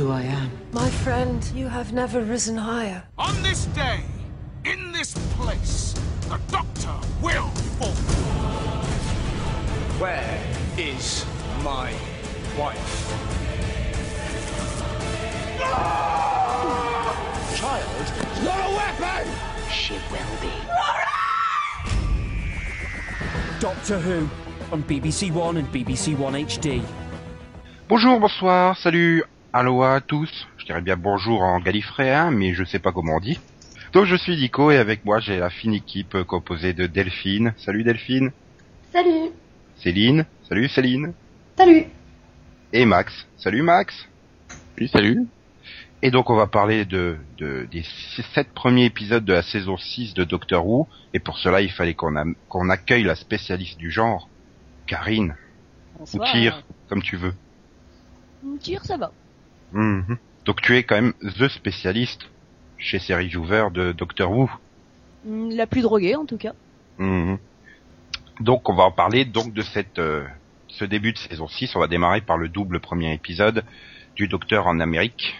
[0.00, 0.50] who I am.
[0.72, 3.02] My friend, you have never risen higher.
[3.18, 4.00] On this day,
[4.64, 5.92] in this place,
[6.22, 7.92] the Doctor will fall.
[10.00, 10.40] Where
[10.78, 11.26] is
[11.62, 11.92] my
[12.58, 12.90] wife?
[17.60, 18.06] Child,
[18.42, 19.24] not a weapon!
[19.70, 20.54] She will be.
[23.60, 24.28] Doctor Who
[24.72, 26.82] on BBC One and BBC One HD.
[27.86, 30.46] Bonjour, bonsoir, salut, aloha à tous.
[30.58, 33.38] Je dirais bien bonjour en gallifréen, mais je sais pas comment on dit.
[33.92, 37.54] Donc je suis Nico et avec moi j'ai la fine équipe composée de Delphine.
[37.58, 38.30] Salut Delphine.
[38.92, 39.30] Salut.
[39.76, 40.26] Céline.
[40.48, 41.12] Salut Céline.
[41.56, 41.84] Salut.
[42.72, 43.26] Et Max.
[43.36, 44.08] Salut Max.
[44.78, 45.26] Oui, salut.
[46.02, 47.84] Et donc on va parler de, de des
[48.34, 50.86] sept premiers épisodes de la saison 6 de Doctor Who.
[51.12, 54.28] Et pour cela il fallait qu'on a- qu'on accueille la spécialiste du genre,
[54.86, 55.34] Karine.
[55.98, 56.28] Bonsoir.
[56.28, 57.34] Ou Tire, comme tu veux.
[58.60, 59.12] Tire, ça va.
[59.72, 60.16] Mhm.
[60.44, 62.28] Donc tu es quand même the spécialiste
[62.78, 64.50] chez Série Viewer de Doctor Who.
[65.24, 66.52] Mm, La plus droguée, en tout cas.
[66.98, 67.38] Mhm.
[68.40, 70.24] Donc on va en parler donc de cette euh,
[70.68, 71.74] ce début de saison 6.
[71.76, 73.64] On va démarrer par le double premier épisode
[74.16, 75.34] du Docteur en Amérique.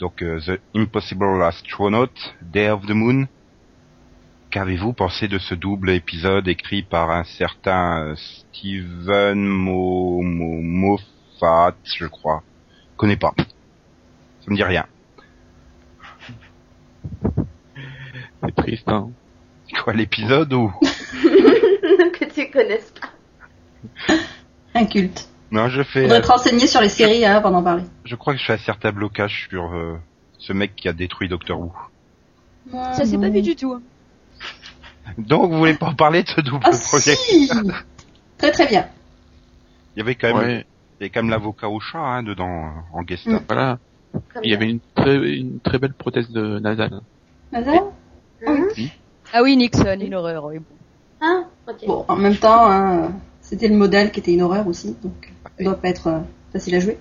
[0.00, 2.08] Donc euh, The Impossible Astronaut,
[2.42, 3.26] Day of the Moon.
[4.50, 11.74] Qu'avez-vous pensé de ce double épisode écrit par un certain euh, Steven Mo, Mo- Moffat,
[11.84, 12.42] je crois.
[12.98, 13.32] Je connais pas.
[13.38, 14.84] Ça me dit rien.
[18.42, 19.10] C'est triste, hein.
[19.84, 20.72] Quoi l'épisode ou?
[22.18, 24.14] Que tu connaisses pas.
[24.74, 25.28] Un culte.
[25.52, 26.02] Non, je fais.
[26.02, 27.84] Faudrait te renseigner sur les séries hein, avant d'en parler.
[28.04, 29.96] Je crois que je fais un certain blocage sur euh,
[30.38, 31.72] ce mec qui a détruit Doctor Who.
[32.72, 33.80] Ça s'est pas vu du tout.
[35.18, 37.14] Donc vous voulez pas en parler de ce double Ah projet?
[37.14, 37.48] si
[38.38, 38.88] Très très bien.
[39.94, 40.66] Il y avait quand même, Ouais.
[40.98, 43.26] Il y avait quand même l'avocat au chat hein, dedans euh, en guest.
[43.26, 43.40] Mm.
[43.46, 43.78] Voilà.
[44.12, 47.00] Comme Il y avait une très, une très belle prothèse de nasale.
[47.52, 47.84] Nazar
[48.46, 48.66] Hein
[49.32, 50.44] Ah oui, Nixon, une horreur.
[50.44, 50.58] Oui.
[51.20, 51.86] Hein Ok.
[51.86, 55.64] Bon, en même temps, hein, c'était le modèle qui était une horreur aussi, donc ça
[55.64, 56.20] doit pas être euh,
[56.52, 56.98] facile à jouer.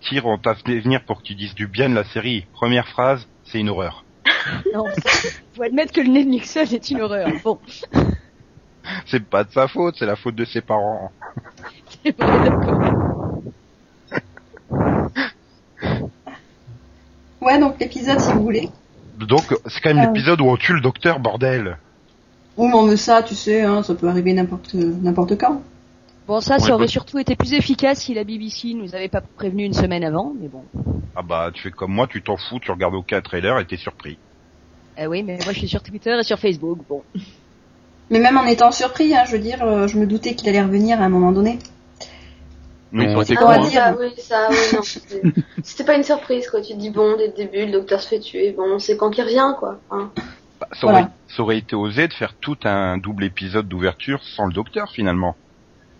[0.00, 2.46] Tire, on t'a fait venir pour que tu dises du bien de la série.
[2.52, 4.04] Première phrase, c'est une horreur.
[4.74, 4.86] Non,
[5.54, 7.28] faut admettre que le nez de Nixon est une horreur.
[7.44, 7.60] Bon,
[9.06, 11.12] C'est pas de sa faute, c'est la faute de ses parents.
[12.04, 13.38] C'est vrai, d'accord.
[17.40, 18.68] Ouais, donc l'épisode, si vous voulez.
[19.18, 20.06] Donc c'est quand même Ah.
[20.06, 21.76] l'épisode où on tue le docteur, bordel.
[22.56, 25.62] Ou mais on veut ça, tu sais, hein, ça peut arriver n'importe n'importe quand.
[26.28, 29.20] Bon, ça, ça aurait bah- surtout été plus efficace si la BBC nous avait pas
[29.20, 30.62] prévenu une semaine avant, mais bon.
[31.16, 33.76] Ah bah tu fais comme moi, tu t'en fous, tu regardes aucun trailer et t'es
[33.76, 34.18] surpris.
[34.96, 37.02] Ah oui, mais moi je suis sur Twitter et sur Facebook, bon.
[38.10, 40.62] Mais même en étant surpris, hein, je veux dire, euh, je me doutais qu'il allait
[40.62, 41.58] revenir à un moment donné.
[42.92, 43.36] Oui, ça Non, aurait été
[43.78, 44.82] Ah, Ah ouais, oui, ça, oui, non.
[45.62, 46.60] c'était- pas une surprise, quoi.
[46.60, 48.52] Tu te dis, bon, dès le début, le docteur se fait tuer.
[48.52, 49.80] Bon, on sait quand qu'il revient, quoi.
[49.90, 50.10] Hein.
[50.60, 51.10] bah, ça, aurait, Voilà.
[51.28, 55.36] ça aurait été osé de faire tout un double épisode d'ouverture sans le docteur finalement.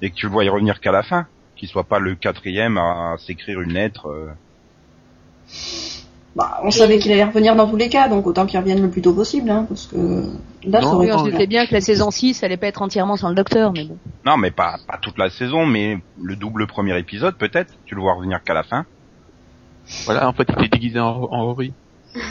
[0.03, 1.27] Et que tu le vois y revenir qu'à la fin.
[1.57, 4.07] Qu'il soit pas le quatrième à, s'écrire une lettre.
[4.09, 4.29] euh.
[6.34, 8.88] Bah, on savait qu'il allait revenir dans tous les cas, donc autant qu'il revienne le
[8.88, 9.97] plus tôt possible, hein, parce que
[10.65, 12.81] là, Non, ça aurait Oui, on doutait bien que la saison 6 allait pas être
[12.81, 13.98] entièrement sans le docteur, mais bon.
[14.25, 17.75] Non mais pas, pas toute la saison, mais le double premier épisode peut-être.
[17.84, 18.87] Tu le vois revenir qu'à la fin.
[20.06, 21.72] Voilà, en fait, il était déguisé en, en Rory.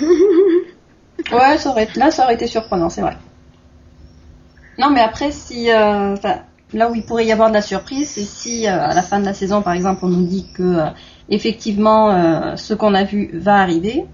[1.31, 3.17] Ouais, ça aurait, là, ça aurait été surprenant, c'est vrai.
[4.77, 6.15] Non, mais après, si, euh,
[6.73, 9.19] là où il pourrait y avoir de la surprise, c'est si euh, à la fin
[9.19, 10.85] de la saison, par exemple, on nous dit que euh,
[11.29, 14.05] effectivement, euh, ce qu'on a vu va arriver,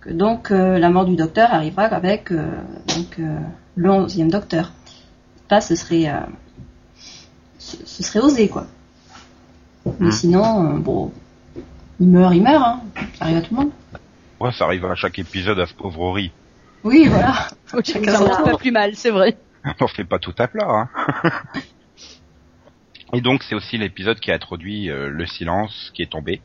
[0.00, 2.48] que donc euh, la mort du docteur arrivera avec euh,
[2.96, 3.38] donc euh,
[3.76, 4.72] le onzième docteur.
[5.50, 6.20] Là, ce serait, euh,
[7.58, 8.66] ce, ce serait osé, quoi.
[10.00, 10.10] Mais Hmm.
[10.10, 11.12] sinon, euh, bon,
[12.00, 12.80] il meurt, il meurt, hein.
[13.18, 13.70] Ça arrive à tout le monde.
[14.40, 16.32] Ouais, ça arrive à chaque épisode à ce pauvre Rory.
[16.84, 17.34] Oui, voilà.
[17.84, 19.36] Ça commence pas plus mal, c'est vrai.
[19.80, 20.68] On fait pas tout à plat.
[20.68, 20.88] Hein.
[23.12, 26.40] Et donc c'est aussi l'épisode qui a introduit euh, le silence qui est tombé.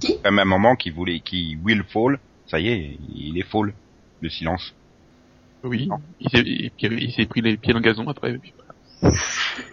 [0.00, 0.16] Qui?
[0.24, 2.18] À un moment qui voulait, qui will fall.
[2.46, 3.72] Ça y est, il est fall.
[4.20, 4.74] Le silence.
[5.64, 5.86] Oui.
[5.86, 6.00] Non.
[6.20, 6.70] Il s'est, il,
[7.02, 8.32] il s'est pris les pieds dans le gazon après.
[8.32, 8.52] et puis
[9.00, 9.14] voilà.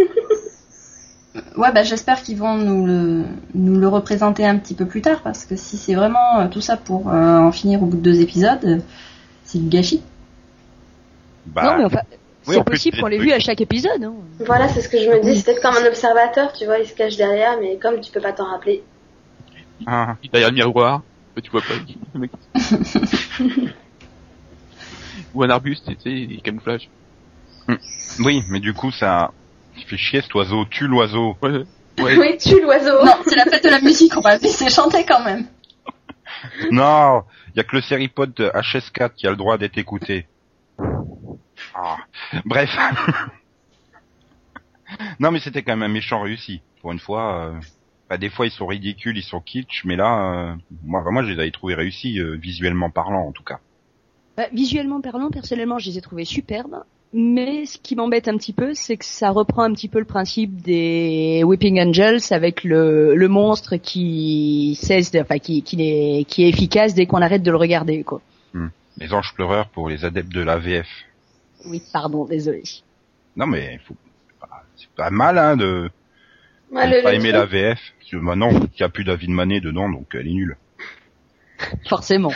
[1.58, 3.24] Ouais, bah, j'espère qu'ils vont nous le,
[3.56, 6.62] nous le représenter un petit peu plus tard, parce que si c'est vraiment euh, tout
[6.62, 8.84] ça pour euh, en finir au bout de deux épisodes,
[9.44, 10.02] c'est du gâchis.
[11.48, 12.02] Bah, non, mais enfin,
[12.48, 14.04] oui, c'est en plus, possible qu'on l'ait vu à chaque épisode.
[14.04, 14.14] Hein.
[14.46, 15.38] Voilà, c'est ce que je me dis.
[15.38, 18.20] C'est peut-être comme un observateur, tu vois, il se cache derrière, mais comme tu peux
[18.22, 18.84] pas t'en rappeler.
[19.88, 21.02] ah, derrière le miroir.
[21.36, 21.76] mais Tu vois pas.
[25.34, 26.90] Ou un arbuste, tu sais, il camouflage.
[28.20, 29.32] oui, mais du coup ça,
[29.78, 30.66] il fait chier cet oiseau.
[30.66, 31.36] Tue l'oiseau.
[31.42, 31.52] Ouais.
[31.52, 31.66] Ouais.
[32.18, 33.06] Oui, tue l'oiseau.
[33.06, 35.46] Non, c'est la fête de la musique, on va laisser chanter quand même.
[36.72, 37.22] Non,
[37.54, 40.26] il y a que le séripode HS4 qui a le droit d'être écouté.
[41.76, 41.98] Ah.
[42.46, 42.70] Bref.
[45.20, 46.62] non, mais c'était quand même un méchant réussi.
[46.82, 47.54] Pour une fois, euh,
[48.10, 51.32] bah, des fois ils sont ridicules, ils sont kitsch, mais là, euh, moi vraiment, je
[51.32, 53.60] les avais trouvés réussis, euh, visuellement parlant en tout cas.
[54.38, 56.84] Bah, visuellement parlant, personnellement, je les ai trouvés superbes.
[57.16, 60.06] Mais ce qui m'embête un petit peu, c'est que ça reprend un petit peu le
[60.06, 66.26] principe des Whipping Angels avec le, le monstre qui cesse, de- enfin qui, qui, est,
[66.28, 68.04] qui est efficace dès qu'on arrête de le regarder.
[68.04, 68.20] Quoi.
[68.98, 70.88] Les anges pleureurs pour les adeptes de la VF.
[71.66, 72.64] Oui, pardon, désolé.
[73.36, 73.96] Non mais faut...
[74.76, 75.90] c'est pas mal hein de
[76.72, 77.80] le- pas aimer la VF.
[78.00, 80.58] Parce que maintenant, il y a plus David Manet dedans, donc elle est nulle.
[81.88, 82.32] Forcément.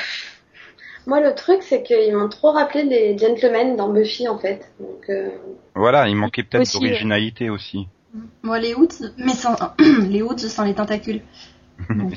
[1.05, 4.69] Moi, le truc, c'est qu'ils m'ont trop rappelé les gentlemen dans Buffy, en fait.
[4.79, 5.29] Donc, euh,
[5.73, 7.87] Voilà, il manquait peut-être d'originalité aussi.
[8.43, 9.55] Moi, les hoods, mais sans,
[10.09, 11.21] les hoods sans les tentacules.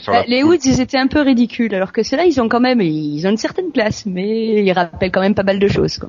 [0.07, 2.81] Bah, les Woods, ils étaient un peu ridicules, alors que ceux-là, ils ont quand même,
[2.81, 5.99] ils ont une certaine classe, mais ils rappellent quand même pas mal de choses.
[5.99, 6.09] Quoi.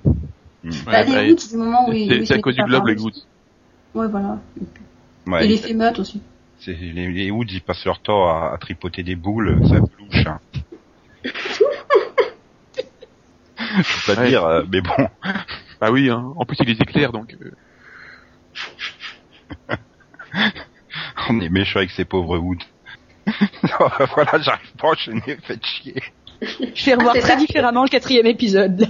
[0.85, 2.21] Bah, les du moment où ils.
[2.21, 3.27] où C'est à se cause du globe, les gouttes.
[3.95, 4.39] Ouais, voilà.
[5.27, 6.21] Ouais, Et les fémeutes aussi.
[6.67, 10.25] les, les Woods, ils passent leur temps à, à tripoter des boules, ça plouche.
[10.27, 10.39] Hein.
[14.05, 14.29] Peux pas Ouais.
[14.29, 15.07] dire, euh, mais bon.
[15.79, 16.33] Bah oui, hein.
[16.35, 17.35] en plus il les éclaire, donc...
[17.41, 17.51] euh,
[21.29, 22.57] On est méchant avec ces pauvres Woods.
[24.15, 26.01] voilà, j'arrive pas à enchaîner, faites chier.
[26.41, 27.37] Je vais revoir c'est très ça.
[27.37, 28.87] différemment le quatrième épisode.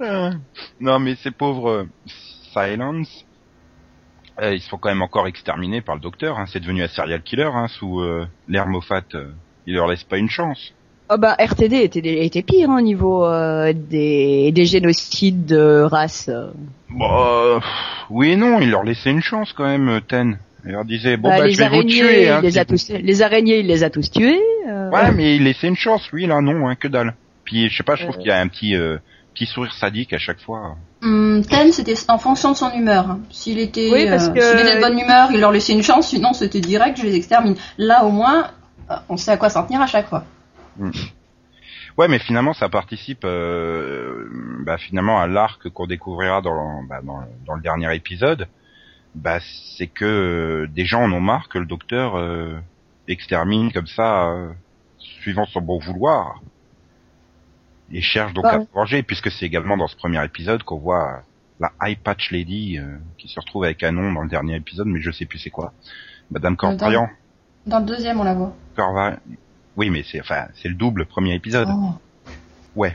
[0.00, 0.30] Euh,
[0.80, 1.84] non, mais ces pauvres euh,
[2.52, 3.24] Silence,
[4.42, 6.38] euh, ils se font quand même encore exterminés par le docteur.
[6.38, 6.44] Hein.
[6.52, 9.02] C'est devenu un serial killer hein, sous euh, l'ère Moffat.
[9.66, 10.74] il leur laisse pas une chance.
[11.08, 16.28] Oh bah RTD était, était pire hein, au niveau euh, des, des génocides de race.
[16.28, 17.60] euh,
[18.10, 20.38] oui et non, il leur laissait une chance quand même, Ten.
[20.66, 22.28] Il leur disait bon Bah, bah les je vais vous araignées, tuer.
[22.28, 24.40] Hein, les a tous, les araignées, il les a tous tués.
[24.68, 24.90] euh.
[24.90, 27.14] Ouais, mais il laissait une chance, lui là non, hein, que dalle.
[27.44, 28.18] Puis je sais pas, je trouve Euh.
[28.18, 28.98] qu'il y a un petit euh,
[29.34, 30.76] petit sourire sadique à chaque fois.
[31.02, 33.16] Hum, Ten, c'était en fonction de son humeur.
[33.30, 35.82] S'il était, Oui, parce euh, que- s'il était de bonne humeur, il leur laissait une
[35.82, 37.54] chance, sinon c'était direct, je les extermine.
[37.78, 38.48] Là, au moins,
[38.90, 40.24] euh, on sait à quoi s'en tenir à chaque fois.
[41.98, 44.26] Ouais, mais finalement, ça participe, euh,
[44.66, 48.48] bah, finalement, à l'arc qu'on découvrira dans, bah, dans, dans le dernier épisode.
[49.16, 49.38] Bah,
[49.76, 52.58] c'est que euh, des gens en ont marre que le docteur euh,
[53.08, 54.52] extermine comme ça, euh,
[54.98, 56.40] suivant son bon vouloir,
[57.90, 58.66] et cherche donc à Ouais.
[58.74, 61.22] venger, puisque c'est également dans ce premier épisode qu'on voit
[61.60, 64.86] la High Patch Lady euh, qui se retrouve avec un nom dans le dernier épisode,
[64.88, 65.72] mais je sais plus c'est quoi.
[66.30, 67.08] Madame Corvarian.
[67.66, 68.54] Dans le deuxième, on la voit.
[68.76, 69.18] Corva-
[69.76, 71.68] Oui, mais c'est enfin c'est le double premier épisode.
[71.70, 71.94] Oh.
[72.74, 72.94] Ouais.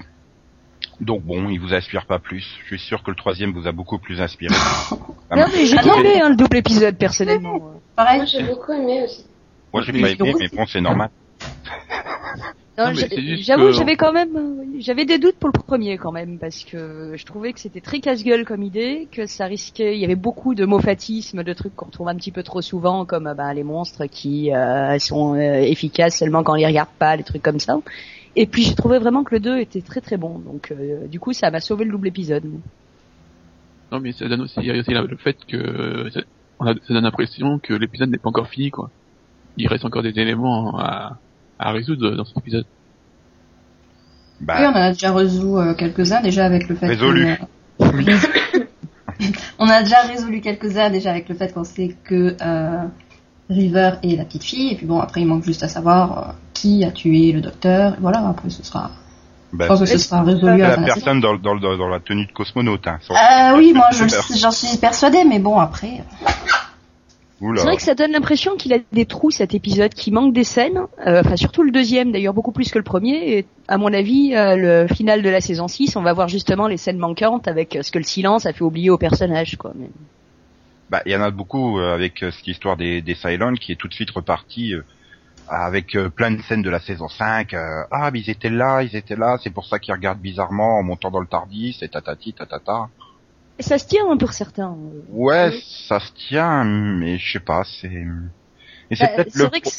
[1.01, 2.45] Donc bon, il vous inspire pas plus.
[2.61, 4.53] Je suis sûr que le troisième vous a beaucoup plus inspiré.
[5.33, 7.71] Non mais j'ai Ah non, aimé hein, le double épisode personnellement.
[7.95, 8.17] Pareil.
[8.17, 9.23] moi, j'ai beaucoup aimé aussi.
[9.73, 11.09] Moi j'ai pas aimé, mais bon c'est normal.
[12.77, 14.29] Non, Non, mais j'ai- c'est juste J'avoue, que- j'avais quand même,
[14.79, 17.99] j'avais des doutes pour le premier quand même parce que je trouvais que c'était très
[17.99, 21.87] casse-gueule comme idée, que ça risquait, il y avait beaucoup de mophatisme, de trucs qu'on
[21.87, 26.17] retrouve un petit peu trop souvent, comme ben, les monstres qui euh, sont euh, efficaces
[26.17, 27.77] seulement quand on les regarde pas, les trucs comme ça.
[28.35, 31.19] Et puis j'ai trouvé vraiment que le 2 était très très bon, donc euh, du
[31.19, 32.45] coup ça m'a sauvé le double épisode.
[33.91, 36.21] Non mais ça donne aussi, il y a aussi le fait que ça,
[36.59, 38.89] on a, ça donne l'impression que l'épisode n'est pas encore fini quoi.
[39.57, 41.17] Il reste encore des éléments à,
[41.59, 42.65] à résoudre dans cet épisode.
[44.39, 46.87] Bah, Oui, on en a déjà résolu euh, quelques-uns déjà avec le fait.
[46.87, 47.37] Résolu.
[47.77, 48.17] qu'on, euh,
[49.59, 52.85] on a déjà résolu quelques-uns déjà avec le fait qu'on sait que euh,
[53.51, 56.31] River est la petite fille et puis bon après il manque juste à savoir euh,
[56.53, 57.93] qui a tué le docteur.
[57.93, 58.91] Et voilà après ce sera.
[59.51, 62.25] je pense que ce sera résolu à la personne dans, dans, dans, dans la tenue
[62.25, 62.87] de cosmonaute.
[62.87, 63.87] Hein, Euh, oui, moi
[64.35, 66.03] j'en suis persuadée, mais bon après.
[67.41, 67.59] Oula.
[67.61, 70.43] C'est vrai que ça donne l'impression qu'il a des trous cet épisode, qui manque des
[70.43, 70.77] scènes,
[71.07, 73.37] euh, enfin surtout le deuxième d'ailleurs beaucoup plus que le premier.
[73.39, 76.67] Et à mon avis, euh, le final de la saison 6, on va voir justement
[76.67, 79.55] les scènes manquantes avec euh, ce que le silence a fait oublier aux personnages.
[79.57, 79.71] Quoi.
[79.75, 79.89] Mais-
[80.91, 83.71] Bah, il y en a beaucoup euh, avec euh, cette histoire des, des Cylons qui
[83.71, 84.83] est tout de suite reparti euh,
[85.47, 87.53] avec euh, plein de scènes de la saison 5.
[87.53, 90.79] euh, ah, mais ils étaient là, ils étaient là, c'est pour ça qu'ils regardent bizarrement
[90.79, 92.89] en montant dans le Tardis, et tatati, tatata.
[93.59, 94.75] Et ça se tient hein, pour certains.
[95.09, 95.51] Ouais,
[95.87, 98.05] ça se tient, mais je sais pas, c'est...
[98.89, 99.45] Et c'est Bah, peut-être le...
[99.45, 99.69] vrai que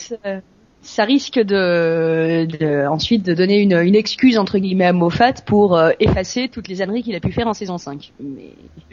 [0.82, 5.76] ça, risque de, de- ensuite de donner une, une excuse entre guillemets à Moffat pour
[5.76, 8.12] euh, effacer toutes les âneries qu'il a pu faire en saison 5.
[8.20, 8.50] Mais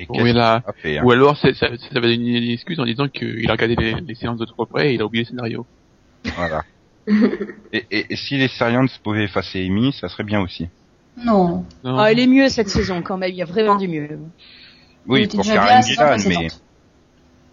[0.10, 0.62] Oui là.
[0.62, 3.50] qu'il a fait, hein Ou alors ça, ça va donner une excuse en disant qu'il
[3.50, 5.66] a regardé les, les séances de trop près et il a oublié le scénario.
[6.36, 6.64] Voilà.
[7.74, 10.68] et, et, et si les Syrians pouvaient effacer Amy, ça serait bien aussi.
[11.26, 11.66] Non.
[11.84, 11.98] Non.
[11.98, 13.32] Ah, elle est mieux cette saison quand même.
[13.32, 14.20] Il y a vraiment du mieux.
[15.08, 16.48] Oui, pour Karen Gillan, mais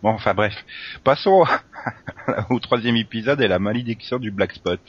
[0.03, 0.55] bon, enfin bref.
[1.05, 1.45] Passons
[2.51, 4.81] au troisième épisode et la malédiction du Black Spot.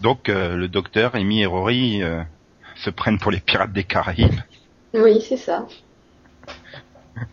[0.00, 2.22] Donc euh, le docteur, Amy et Rory euh,
[2.76, 4.40] se prennent pour les pirates des Caraïbes.
[4.92, 5.66] Oui, c'est ça.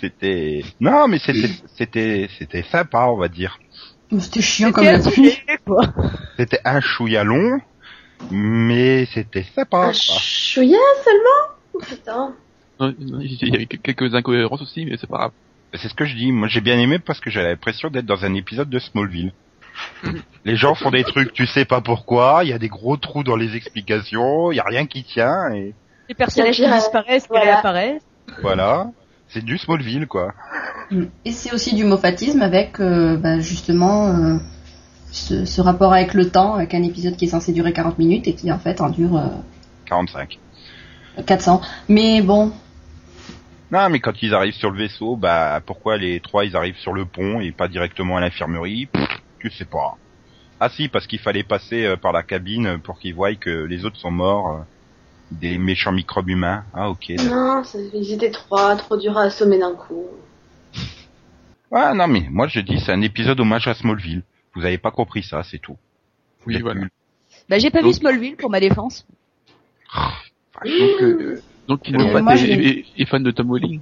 [0.00, 3.58] C'était non, mais c'était c'était c'était sympa, on va dire.
[4.18, 5.00] C'était chiant comme la.
[6.36, 7.58] C'était un chouïa long,
[8.30, 9.86] mais c'était sympa.
[9.86, 11.86] Un chouïa seulement?
[11.86, 12.34] Putain.
[12.80, 15.30] Il y avait quelques incohérences aussi, mais c'est pas grave.
[15.74, 16.32] C'est ce que je dis.
[16.32, 19.32] Moi, j'ai bien aimé parce que j'ai l'impression d'être dans un épisode de Smallville.
[20.44, 22.40] Les gens font des trucs, tu sais pas pourquoi.
[22.44, 24.52] Il y a des gros trous dans les explications.
[24.52, 25.74] Il y a rien qui tient et
[26.08, 27.44] Les personnages qui a- disparaissent, qui voilà.
[27.52, 28.02] réapparaissent.
[28.42, 28.90] voilà.
[29.28, 30.34] C'est du Smallville, quoi.
[31.24, 34.36] Et c'est aussi du moffatisme avec euh, bah, justement euh,
[35.10, 38.28] ce, ce rapport avec le temps, avec un épisode qui est censé durer 40 minutes
[38.28, 39.18] et qui en fait en dure
[39.86, 40.38] 45.
[41.18, 41.60] Euh, 400.
[41.88, 42.52] Mais bon,
[43.70, 46.92] Non, mais quand ils arrivent sur le vaisseau, bah pourquoi les trois ils arrivent sur
[46.92, 48.88] le pont et pas directement à l'infirmerie?
[49.38, 49.96] Tu sais pas.
[50.60, 53.84] Ah si, parce qu'il fallait passer euh, par la cabine pour qu'ils voient que les
[53.84, 54.60] autres sont morts, euh,
[55.32, 56.64] des méchants microbes humains.
[56.74, 57.10] Ah ok.
[57.24, 57.62] Non,
[57.94, 60.06] ils étaient trois, trop durs à assommer d'un coup.
[61.74, 64.22] Ah non mais moi je dis c'est un épisode hommage à Smallville.
[64.54, 65.78] Vous avez pas compris ça, c'est tout.
[66.46, 66.82] Oui, voilà.
[67.48, 69.06] Bah, j'ai pas vu Smallville pour ma défense.
[70.64, 73.80] Donc, euh, donc Euh, Moffat moi, est, fan de Tom Welling.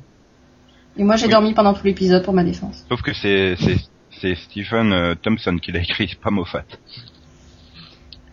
[0.96, 1.32] et moi j'ai Oui.
[1.32, 2.84] dormi pendant tout l'épisode pour ma défense.
[2.88, 3.76] Sauf que c'est c'est
[4.20, 6.64] c'est Stephen euh, Thompson qui l'a écrit, pas Moffat.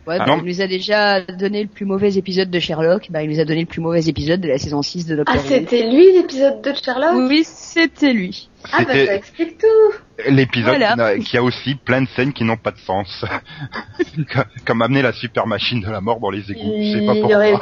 [0.07, 3.07] Ouais, Ah, bah, il nous a déjà donné le plus mauvais épisode de Sherlock.
[3.09, 5.35] Bah, il nous a donné le plus mauvais épisode de la saison 6 de Doctor
[5.37, 5.47] Ah, Who.
[5.49, 7.11] c'était lui l'épisode 2 de Sherlock?
[7.29, 8.47] Oui, c'était lui.
[8.71, 9.93] Ah, bah ça explique tout.
[10.29, 11.17] L'épisode Voilà.
[11.19, 13.25] qui, a aussi plein de scènes qui n'ont pas de sens.
[14.65, 16.73] Comme- amener la super machine de la mort dans les égouts.
[16.81, 17.37] Je sais pas Il pourquoi.
[17.37, 17.53] aurait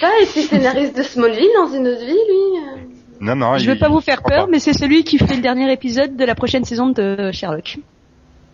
[0.00, 2.58] pas été scénariste de Smallville dans une autre vie, lui.
[2.58, 2.76] euh.
[3.20, 4.50] Non, non, Je il- veux pas vous faire peur, pas.
[4.50, 7.78] mais c'est celui qui fait le dernier épisode de la prochaine saison de Sherlock.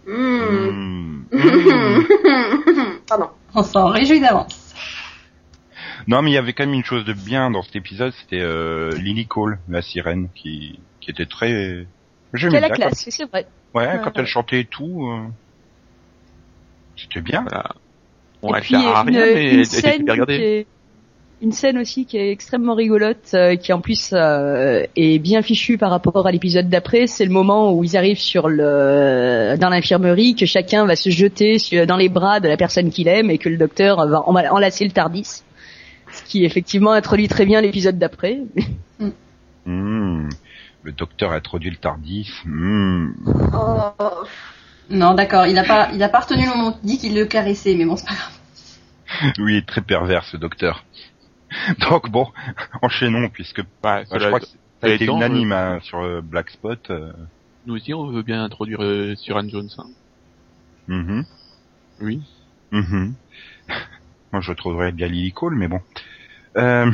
[0.07, 1.23] Hmm.
[1.33, 2.03] Hmm.
[3.09, 3.27] Pardon.
[3.55, 4.75] On s'en réjouit d'avance.
[6.07, 8.41] Non, mais il y avait quand même une chose de bien dans cet épisode, c'était
[8.41, 11.87] euh, Lily Cole, la sirène, qui, qui était très...
[12.33, 13.47] Quelle la bien classe, c'est vrai.
[13.73, 13.81] Quand...
[13.81, 14.13] Ouais, Ouais, quand ouais.
[14.17, 15.27] elle chantait et tout, euh,
[16.97, 17.43] c'était bien.
[17.43, 17.71] Voilà.
[18.43, 20.35] Bon, Et elle puis, sert à une, rien, mais elle était qui regardée.
[20.35, 20.67] est,
[21.41, 25.79] une scène aussi qui est extrêmement rigolote, euh, qui en plus euh, est bien fichue
[25.79, 27.07] par rapport à l'épisode d'après.
[27.07, 31.59] C'est le moment où ils arrivent sur le dans l'infirmerie, que chacun va se jeter
[31.59, 34.35] sur- dans les bras de la personne qu'il aime et que le docteur va en-
[34.35, 35.43] enlacer le Tardis.
[36.13, 38.41] Ce qui effectivement introduit très bien l'épisode d'après.
[39.67, 40.29] Hmm.
[40.83, 42.31] Le docteur a introduit le Tardis.
[42.45, 43.11] Hmm.
[43.55, 44.25] Oh.
[44.91, 46.79] Non, d'accord, il a pas, il a pas retenu le moment.
[46.83, 49.33] Il dit qu'il le caressait, mais bon, c'est pas grave.
[49.39, 50.85] Oui, il est très pervers ce docteur.
[51.91, 52.27] Donc bon,
[52.83, 54.53] enchaînons puisque bah, je crois que ça
[54.83, 56.79] a été unanime euh, hein, sur euh, Black Spot.
[56.91, 57.13] euh,
[57.67, 59.69] Nous aussi, on veut bien introduire euh, Suran Jones.
[59.79, 59.87] Hein.
[60.89, 61.25] mhm,
[62.01, 62.23] Oui.
[62.73, 63.15] mhm.
[64.33, 65.81] Moi, je trouverais bien Lily Cole, mais bon.
[66.57, 66.91] Euh,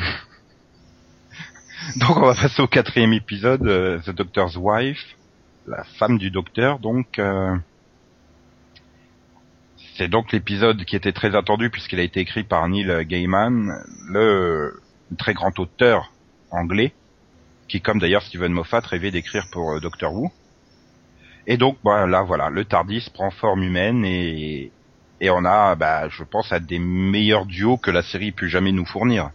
[1.97, 3.61] Donc, on va passer au quatrième épisode,
[4.05, 5.05] The Doctor's Wife,
[5.67, 6.79] la femme du docteur.
[6.79, 7.57] Donc, euh,
[9.97, 13.73] c'est donc l'épisode qui était très attendu puisqu'il a été écrit par Neil Gaiman,
[14.09, 14.81] le
[15.19, 16.13] très grand auteur
[16.51, 16.93] anglais,
[17.69, 20.31] qui, comme d'ailleurs Steven Moffat, rêvait d'écrire pour euh, Doctor Who.
[21.47, 24.71] Et donc, bah, là, voilà, le Tardis prend forme humaine et
[25.21, 28.73] et on a, bah, je pense, à des meilleurs duos que la série pu jamais
[28.73, 29.31] nous fournir.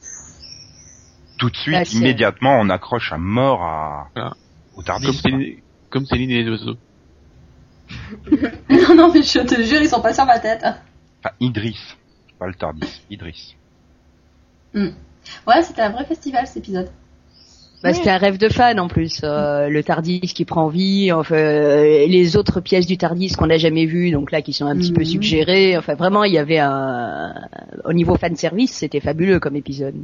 [1.39, 4.31] Tout de suite, Ah, c'est- immédiatement, on accroche à mort à, Voilà.
[4.73, 5.13] au Comme Tardis.
[5.17, 5.55] Céline,
[5.89, 6.77] comme Céline et les oiseaux.
[8.69, 10.61] non, non, mais je te jure, ils sont pas sur ma tête.
[10.63, 11.77] Enfin, Idris,
[12.37, 13.55] pas le Tardis, Idris.
[14.73, 16.89] Ouais, c'était un vrai festival cet épisode.
[17.81, 19.21] Bah, C'était un rêve de fan en plus.
[19.23, 23.57] euh, le Tardis qui prend vie, enfin euh, les autres pièces du Tardis qu'on n'a
[23.57, 25.05] jamais vues, donc là qui sont un petit peu Mhm.
[25.07, 25.77] suggérées.
[25.77, 27.33] Enfin vraiment, il y avait un
[27.85, 29.95] au niveau fan service, c'était fabuleux comme épisode.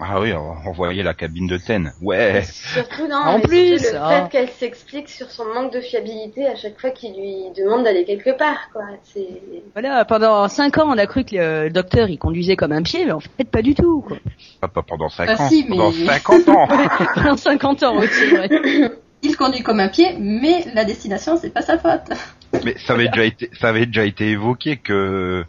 [0.00, 1.92] Ah oui, on, voyait la cabine de Ten.
[2.00, 2.42] Ouais.
[2.44, 4.22] Surtout, non, En plus, surtout le ah.
[4.22, 8.04] fait qu'elle s'explique sur son manque de fiabilité à chaque fois qu'il lui demande d'aller
[8.04, 8.84] quelque part, quoi.
[9.02, 9.26] C'est...
[9.72, 13.04] Voilà, pendant cinq ans, on a cru que le docteur il conduisait comme un pied,
[13.04, 14.02] mais en fait pas du tout.
[14.06, 14.18] Quoi.
[14.60, 16.68] Pas, pas pendant 5 Ah, ans, si, mais- pendant 50 ans.
[17.14, 18.48] Pendant 50 ans, c'est vrai.
[19.22, 22.16] Il conduit comme un pied, mais la destination, c'est pas sa faute.
[22.64, 25.44] Mais ça avait déjà été, ça avait déjà été évoqué que,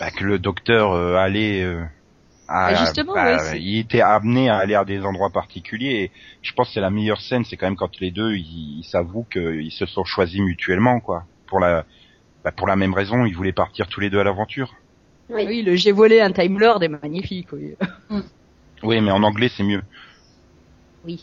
[0.00, 1.82] bah, que le docteur euh, allait, euh,
[2.48, 6.04] à- Bah, justement, bah, ouais, il était amené à aller à des endroits particuliers.
[6.04, 6.10] Et
[6.42, 8.84] je pense que c'est la meilleure scène, c'est quand même quand les deux ils, ils
[8.84, 11.24] s'avouent qu'ils se sont choisis mutuellement, quoi.
[11.46, 11.84] Pour la,
[12.44, 14.72] bah, pour la même raison, ils voulaient partir tous les deux à l'aventure.
[15.30, 15.44] Oui.
[15.46, 17.48] Oui, le j'ai volé un Time Lord est magnifique.
[17.52, 17.74] Oui.
[18.82, 19.82] Oui, mais en anglais c'est mieux.
[21.04, 21.20] oui.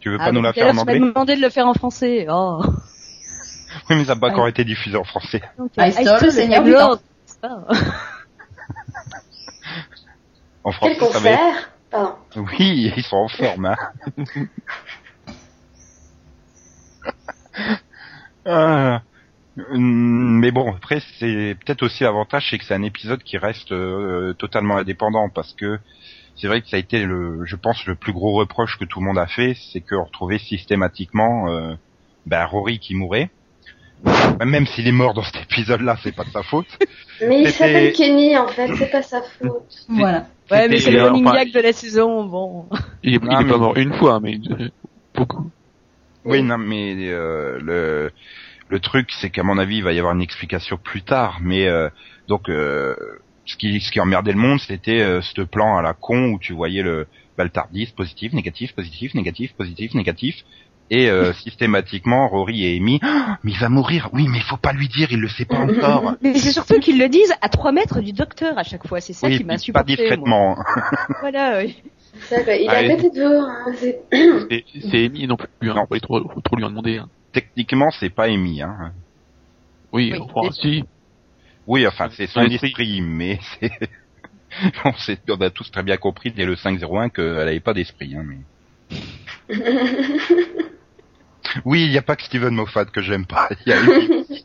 [0.00, 1.66] Tu veux Ah, pas nous la faire en tu m'as anglais demandé de le faire
[1.68, 2.26] en français.
[2.28, 2.60] Oh.
[3.88, 4.32] Oui, mais ça n'a pas Ouais.
[4.32, 5.40] encore été diffusé en français.
[5.56, 7.00] Donc, I I stole stole le Seigneur Lord.
[10.64, 11.40] En Quel français, ça va être...
[11.92, 12.16] concert.
[12.36, 13.76] Oui, ils sont en forme, hein.
[18.46, 19.02] Ah.
[19.70, 23.72] Hum, mais bon, après, c'est peut-être aussi l'avantage, c'est que c'est un épisode qui reste
[23.72, 25.78] euh, totalement indépendant, parce que
[26.36, 29.00] c'est vrai que ça a été, le, je pense, le plus gros reproche que tout
[29.00, 31.74] le monde a fait, c'est qu'on retrouvait systématiquement euh,
[32.26, 33.30] ben, Rory qui mourait.
[34.44, 36.66] Même s'il est mort dans cet épisode-là, c'est pas de sa faute.
[37.20, 39.68] Mais il s'appelle Kenny en fait, c'est pas sa faute.
[39.88, 40.26] Voilà.
[40.50, 42.24] Ouais, mais c'est le running enfin, gag de la saison.
[42.24, 42.66] Bon.
[43.04, 44.40] Il est, il Non, est mais- pas mort une fois, mais
[45.14, 45.48] beaucoup.
[46.24, 48.10] Oui, non, mais euh, le
[48.68, 51.38] le truc, c'est qu'à mon avis, il va y avoir une explication plus tard.
[51.42, 51.88] Mais euh,
[52.26, 52.96] donc, euh,
[53.46, 56.38] ce qui ce qui emmerdait le monde, c'était euh, ce plan à la con où
[56.40, 57.06] tu voyais le
[57.38, 60.44] bah, le Tardis positif, négatif, positif, négatif, positif, négatif.
[60.92, 64.08] Et euh, systématiquement, Rory et Amy, Ah, mais il va mourir.
[64.12, 66.14] Oui, mais il faut pas lui dire, il le sait pas encore.
[66.22, 69.00] Mais c'est surtout qu'ils le disent à 3 mètres du docteur à chaque fois.
[69.00, 70.56] C'est ça oui, qui m'a pas discrètement.
[71.20, 71.60] Voilà.
[71.62, 71.80] Oui.
[72.28, 72.54] C'est ça, quoi.
[72.56, 72.90] Il est Allez.
[72.92, 73.40] à côté de vous.
[73.40, 75.74] hein, c'est- C'est Amy non plus, hein.
[75.74, 75.82] Non.
[75.82, 76.98] Faut pas trop, faut trop lui en demander.
[76.98, 77.08] Hein.
[77.32, 78.60] Techniquement, c'est pas Amy.
[78.60, 78.90] Hein.
[79.92, 80.84] Oui, Oui, enfin, si.
[81.68, 83.00] Oui, enfin, c'est son esprit, esprit.
[83.00, 83.70] mais c'est...
[84.84, 88.16] on, sait- on a tous très bien compris dès le 501 qu'elle avait pas d'esprit.
[88.16, 88.38] Hein, mais...
[91.64, 93.48] oui, il n'y a pas que Steven Moffat que j'aime pas.
[93.66, 94.44] Il y a lui.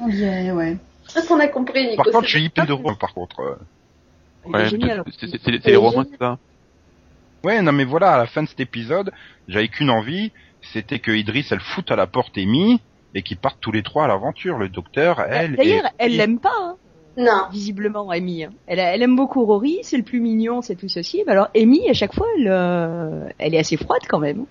[0.00, 0.76] On dirait, ouais.
[1.14, 2.02] Pense qu'on a compris, Nico.
[2.02, 3.58] par contre, je suis hyper heureux, par contre.
[4.44, 6.38] Ouais, c'est les romans, c'est ça?
[7.44, 9.12] Ouais, non, mais voilà, à la fin de cet épisode,
[9.46, 10.32] j'avais qu'une envie,
[10.72, 12.80] c'était que Idris, elle foute à la porte Amy,
[13.14, 15.56] et qu'ils partent tous les trois à l'aventure, le docteur, elle...
[15.56, 16.52] D'ailleurs, et- elle l'aime pas.
[16.60, 16.74] Hein.
[17.16, 17.48] Non.
[17.50, 18.44] visiblement Amy.
[18.44, 18.50] hein.
[18.68, 21.22] Elle, elle aime beaucoup Rory, c'est le plus mignon, c'est tout ceci.
[21.26, 24.44] Mais alors Amy, à chaque fois, elle, euh, elle est assez froide quand même.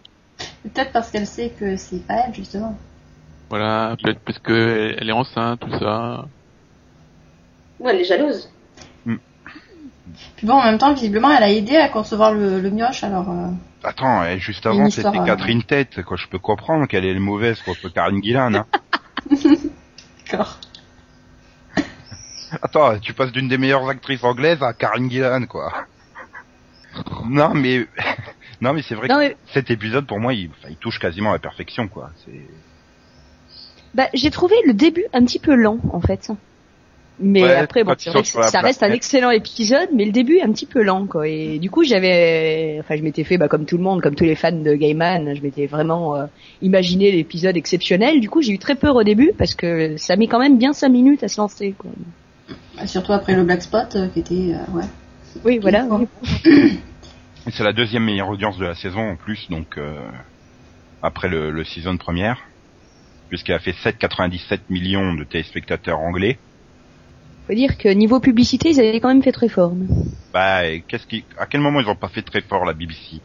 [0.74, 2.78] Peut-être parce qu'elle sait que c'est pas elle, justement.
[3.50, 6.26] Voilà, peut-être parce que elle est enceinte, tout ça.
[7.80, 8.50] Ouais, elle est jalouse.
[10.36, 13.30] Puis bon, en même temps, visiblement, elle a aidé à concevoir le, le mioche, alors...
[13.30, 13.50] euh,
[13.84, 16.18] Attends, eh, juste avant, c'était euh, Catherine Tête, quoi.
[16.18, 18.66] Je peux comprendre qu'elle est mauvaise contre Karen Gillan, hein.
[20.32, 20.58] D'accord.
[22.62, 25.72] Attends, tu passes d'une des meilleures actrices anglaises à Karen Gillan, quoi.
[27.26, 27.86] Non, mais...
[28.62, 31.00] Non, mais c'est vrai Non, que mais, cet épisode, pour moi, il, enfin, il touche
[31.00, 32.10] quasiment à la perfection, quoi.
[33.94, 36.32] Bah, j'ai trouvé le début un petit peu lent, en fait.
[37.20, 40.38] Mais Ouais, après, bon, c'est vrai que ça reste un excellent épisode, mais le début
[40.38, 41.28] est un petit peu lent, quoi.
[41.28, 44.24] Et du coup, j'avais, enfin, je m'étais fait, bah, comme tout le monde, comme tous
[44.24, 46.26] les fans de Gaiman, je m'étais vraiment euh,
[46.62, 48.20] imaginé l'épisode exceptionnel.
[48.20, 50.74] Du coup, j'ai eu très peur au début parce que ça met quand même bien
[50.74, 51.90] cinq minutes à se lancer, quoi.
[52.86, 54.54] Surtout après le Black Spot, euh, qui était...
[54.54, 54.86] euh, ouais.
[55.44, 55.88] Oui, voilà.
[55.90, 56.08] Oui.
[57.48, 59.78] Et c'est la deuxième meilleure audience de la saison, en plus, donc...
[59.78, 60.00] euh,
[61.02, 62.40] Après le, le season première.
[63.30, 66.38] Puisqu'elle a fait 7,97 millions de téléspectateurs anglais.
[67.48, 69.74] Faut dire que niveau publicité, ils avaient quand même fait très fort.
[70.34, 71.24] Bah, qu'est-ce qui...
[71.38, 73.22] À quel moment ils ont pas fait très fort, la BBC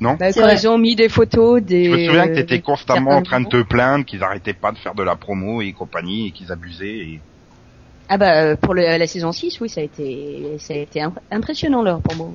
[0.00, 0.14] Non?
[0.14, 0.56] Bah, quand vrai.
[0.56, 1.84] ils ont mis des photos des.
[1.86, 4.72] Je me souviens que euh, t'étais constamment en train de te plaindre qu'ils arrêtaient pas
[4.72, 6.98] de faire de la promo et compagnie et qu'ils abusaient.
[6.98, 7.20] Et...
[8.12, 11.00] Ah bah euh, pour le- la saison 6, oui, ça a été ça a été
[11.00, 12.30] imp- impressionnant leur pour moi.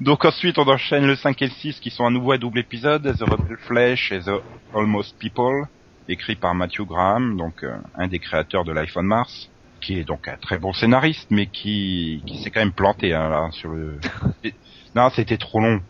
[0.00, 2.58] Donc ensuite on enchaîne le 5 et le 6 qui sont à nouveau à double
[2.60, 4.40] épisode, The Rebel Flesh et The
[4.74, 5.66] Almost People,
[6.08, 9.50] écrit par Matthew Graham, donc euh, un des créateurs de Life on Mars,
[9.82, 13.28] qui est donc un très bon scénariste, mais qui, qui s'est quand même planté hein,
[13.28, 13.98] là sur le.
[14.94, 15.80] Non, c'était trop long.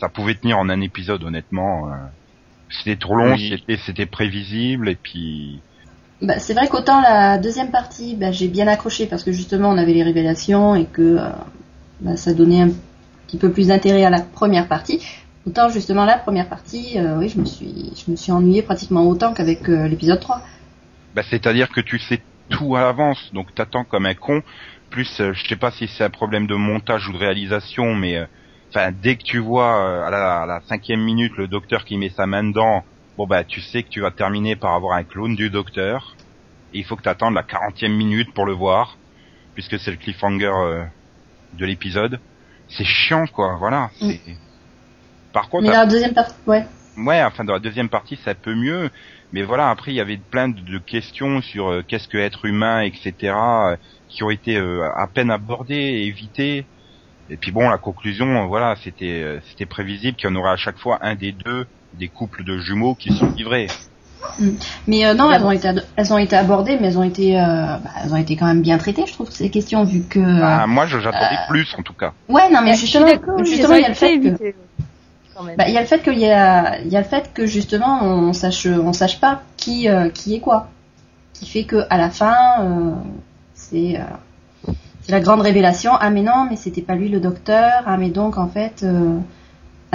[0.00, 1.88] Ça pouvait tenir en un épisode honnêtement.
[1.92, 1.96] euh.
[2.70, 3.62] C'était trop long, Oui.
[3.84, 5.60] c'était prévisible et puis.
[6.22, 9.76] Bah, c'est vrai qu'autant la deuxième partie, bah, j'ai bien accroché parce que justement on
[9.76, 11.28] avait les révélations et que euh,
[12.00, 12.70] bah, ça donnait un
[13.26, 15.04] petit peu plus d'intérêt à la première partie.
[15.46, 19.06] Autant justement la première partie, euh, oui, je me suis, je me suis ennuyé pratiquement
[19.06, 20.40] autant qu'avec euh, l'épisode 3.
[21.14, 24.42] Bah, c'est-à-dire que tu sais tout à l'avance, donc t'attends comme un con.
[24.88, 28.24] Plus, je sais pas si c'est un problème de montage ou de réalisation, mais
[28.70, 32.08] enfin, dès que tu vois à, la, à la cinquième minute le docteur qui met
[32.08, 32.84] sa main dedans,
[33.16, 36.16] bon bah tu sais que tu vas terminer par avoir un clone du docteur.
[36.72, 38.98] Et il faut que t'attendes la quarantième minute pour le voir,
[39.54, 40.84] puisque c'est le cliffhanger euh,
[41.54, 42.20] de l'épisode.
[42.68, 43.56] C'est chiant, quoi.
[43.58, 43.90] Voilà.
[44.00, 44.10] Mm.
[44.10, 44.36] c'est-
[45.32, 46.66] Par contre, Mais la deuxième partie, ouais.
[46.96, 48.88] Ouais, enfin dans la deuxième partie c'est un peu mieux,
[49.30, 52.80] mais voilà après il y avait plein de, questions sur euh, qu'est-ce que être humain,
[52.80, 53.12] etc.
[53.22, 53.76] euh,
[54.08, 56.64] qui ont été euh, à peine abordées et évitées.
[57.28, 60.56] Et puis bon la conclusion, voilà c'était euh, c'était prévisible qu'il y en aurait à
[60.56, 61.66] chaque fois un des deux
[61.98, 63.68] des couples de jumeaux qui se livrés.
[64.86, 67.42] Mais euh, non, elles ont été elles ont été abordées, mais elles ont été euh,
[67.44, 70.18] bah, elles ont été quand même bien traitées, je trouve ces questions vu que.
[70.42, 72.12] Ah, moi, je- j'attendais plus, en tout cas.
[72.28, 74.54] Ouais, non, mais justement, il y a le fait que.
[75.56, 77.44] Bah, il y a le fait qu'il y a, il y a le fait que
[77.46, 80.68] justement on sache, on sache pas qui, euh, qui est quoi,
[81.34, 82.92] qui fait que à la fin, euh,
[83.54, 85.92] c'est, euh, c'est la grande révélation.
[86.00, 87.82] Ah mais non, mais c'était pas lui le docteur.
[87.86, 88.82] Ah mais donc en fait,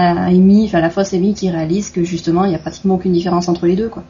[0.01, 2.95] euh, euh, Amy, enfin la fausse Amy qui réalise que justement il y a pratiquement
[2.95, 4.03] aucune différence entre les deux quoi.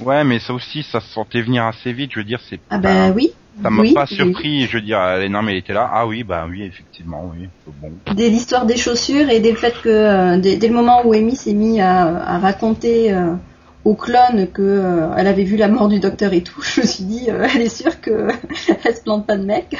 [0.00, 2.10] Ouais, mais ça aussi, ça se sentait venir assez vite.
[2.12, 2.58] Je veux dire, c'est.
[2.70, 3.30] Ah bah oui.
[3.62, 4.16] Ça m'a oui, pas oui.
[4.16, 4.66] surpris.
[4.66, 5.88] Je veux dire, elle, non, mais elle était là.
[5.92, 7.48] Ah oui, bah oui, effectivement, oui.
[7.80, 7.92] Bon.
[8.12, 11.12] Dès l'histoire des chaussures et dès le fait que euh, dès, dès le moment où
[11.12, 13.34] Amy s'est mis à, à raconter euh,
[13.84, 16.86] au clone que euh, elle avait vu la mort du docteur et tout, je me
[16.86, 18.28] suis dit euh, elle est sûre que
[18.84, 19.76] elle se plante pas de mec.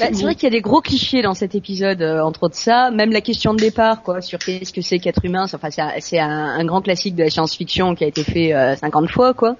[0.00, 2.56] Bah, c'est vrai qu'il y a des gros clichés dans cet épisode, euh, entre autres
[2.56, 2.90] ça.
[2.90, 5.44] Même la question de départ, quoi, sur qu'est-ce que c'est qu'être humain.
[5.52, 5.68] Enfin,
[6.00, 9.56] c'est un, grand classique de la science-fiction qui a été fait euh, 50 fois, quoi.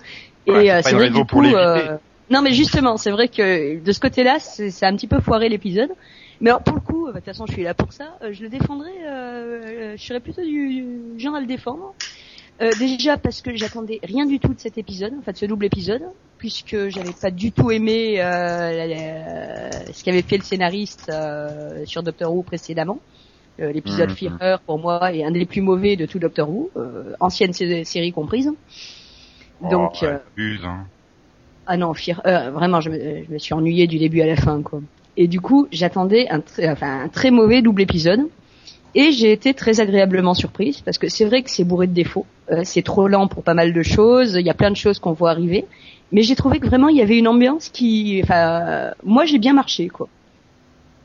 [0.46, 1.96] Et Ouais, c'est euh, c'est vrai que du coup, euh,
[2.30, 5.90] non, mais justement, c'est vrai que de ce côté-là, c'est un petit peu foiré l'épisode.
[6.40, 8.18] Mais alors, pour le coup, euh, bah, de toute façon, je suis là pour ça.
[8.22, 8.90] euh, je le défendrai.
[9.06, 10.84] Euh, je serais plutôt du
[11.18, 11.94] genre à le défendre.
[12.62, 15.46] Euh, déjà parce que j'attendais rien du tout de cet épisode, en fait, de ce
[15.46, 16.02] double épisode,
[16.38, 21.84] puisque j'avais pas du tout aimé euh, la- la- ce qu'avait fait le scénariste euh,
[21.84, 23.00] sur Doctor Who précédemment.
[23.60, 24.10] Euh, L'épisode.
[24.38, 27.84] Fearer pour moi est un des plus mauvais de tout Doctor Who, euh, ancienne sé-
[27.84, 28.50] série comprise.
[29.70, 30.86] Donc Oh, euh, abuse, hein.
[31.66, 34.60] ah non, Fear, vraiment, je me, je me suis ennuyée du début à la fin,
[34.62, 34.80] quoi.
[35.16, 38.20] Et du coup, j'attendais un, très- enfin, un très mauvais double épisode.
[38.94, 42.26] Et j'ai été très agréablement surprise parce que c'est vrai que c'est bourré de défauts.
[42.52, 44.34] Euh, c'est trop lent pour pas mal de choses.
[44.34, 45.64] Il y a plein de choses qu'on voit arriver.
[46.12, 49.52] Mais j'ai trouvé que vraiment il y avait une ambiance qui, enfin, moi j'ai bien
[49.52, 50.08] marché, quoi.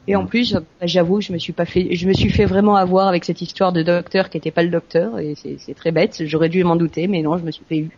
[0.07, 2.75] Et en plus, euh, j'avoue, je me suis pas fait, je me suis fait vraiment
[2.75, 6.23] avoir avec cette histoire de docteur qui était pas le docteur et c'est très bête.
[6.25, 7.89] J'aurais dû m'en douter, mais non, je me suis fait eu.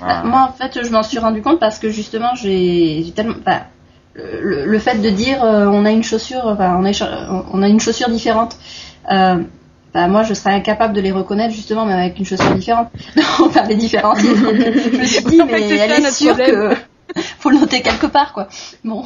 [0.00, 0.22] Ah.
[0.22, 3.62] Bah, Moi en fait je m'en suis rendu compte parce que justement j'ai tellement, enfin,
[4.14, 7.68] le, le fait de dire euh, on a une chaussure, enfin, on a, on a
[7.68, 8.56] une chaussure différente.
[9.10, 9.42] Euh,
[9.92, 12.88] bah, moi, je serais incapable de les reconnaître justement, même avec une chaussure différente.
[13.16, 14.20] Non, enfin, les différences.
[14.22, 16.74] je me suis dit, En fait, mais c'est ça, elle est sûre problème.
[17.14, 18.48] que faut le noter quelque part, quoi.
[18.84, 19.04] Bon.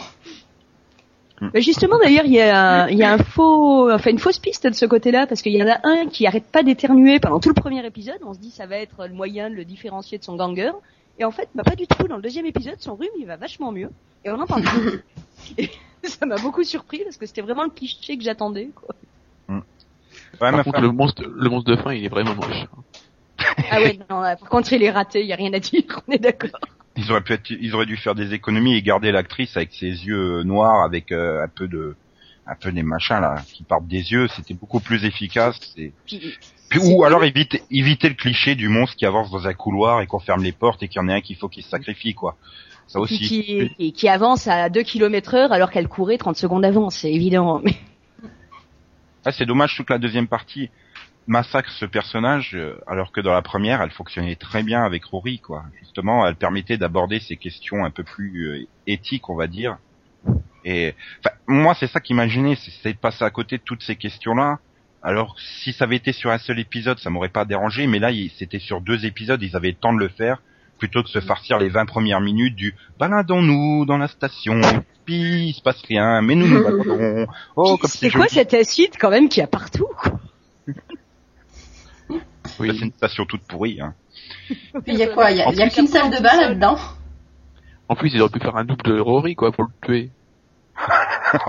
[1.53, 4.75] Mais justement, d'ailleurs, il y a, y a un faux, enfin une fausse piste de
[4.75, 7.55] ce côté-là, parce qu'il y en a un qui arrête pas d'éternuer pendant tout le
[7.55, 8.19] premier épisode.
[8.25, 10.71] On se dit ça va être le moyen de le différencier de son ganger.
[11.19, 12.09] Et en fait, bah, pas du tout.
[12.09, 13.91] Dans le deuxième épisode, son rhume, il va vachement mieux.
[14.25, 15.69] Et on en parle plus.
[16.05, 18.71] Ça m'a beaucoup surpris parce que c'était vraiment le cliché que j'attendais.
[18.75, 18.95] quoi.
[20.41, 22.67] Ouais, Par contre, le monstre, le monstre de fin, il est vraiment moche.
[23.71, 25.21] Ah ouais, non, là, par contre, il est raté.
[25.23, 25.83] Il y a rien à dire.
[26.07, 26.61] On est d'accord.
[26.97, 29.87] Ils auraient pu être- ils auraient dû faire des économies et garder l'actrice avec ses
[29.87, 31.95] yeux noirs, avec euh, un peu de,
[32.47, 34.29] un peu des machins là qui partent des yeux.
[34.29, 35.59] C'était beaucoup plus efficace.
[35.77, 35.93] Et...
[36.81, 40.19] Ou alors éviter, éviter le cliché du monstre qui avance dans un couloir et qu'on
[40.19, 42.37] ferme les portes et qu'il y en ait un qu'il faut qu'il se sacrifie quoi.
[42.87, 43.19] Ça aussi.
[43.19, 46.89] qui, qui, qui avance à 2 km heure alors qu'elle courait 30 secondes avant.
[46.91, 47.61] C'est évident.
[47.65, 47.75] Mais
[49.29, 50.71] Ah, c'est dommage toute la deuxième partie
[51.27, 55.41] massacre ce personnage euh, alors que dans la première elle fonctionnait très bien avec Rory
[55.41, 55.65] quoi.
[55.81, 59.79] Justement, elle permettait d'aborder ces questions un peu plus euh, éthiques on va dire.
[60.65, 60.95] Et
[61.49, 64.61] moi c'est ça qui m'a gêné, c'est de passer à côté de toutes ces questions-là.
[65.03, 68.13] Alors si ça avait été sur un seul épisode, ça m'aurait pas dérangé, mais là
[68.39, 70.41] c'était sur deux épisodes, ils avaient le temps de le faire
[70.79, 74.61] plutôt que de se farcir les 20 premières minutes du baladons-nous dans la station,
[75.07, 77.27] puis il se passe rien, mais nous nous.
[77.57, 80.21] Oh comme c'est quoi cet acide quand même qu'il y a partout quoi
[82.59, 82.71] Oui.
[82.73, 83.81] C'est une station toute pourrie.
[83.81, 83.95] Hein.
[84.49, 85.31] Puis il y a quoi?
[85.31, 86.77] Il y a, qu'une salle de bain là-dedans?
[87.89, 90.11] En plus, ils auraient pu faire un double de Rory, quoi, pour le tuer.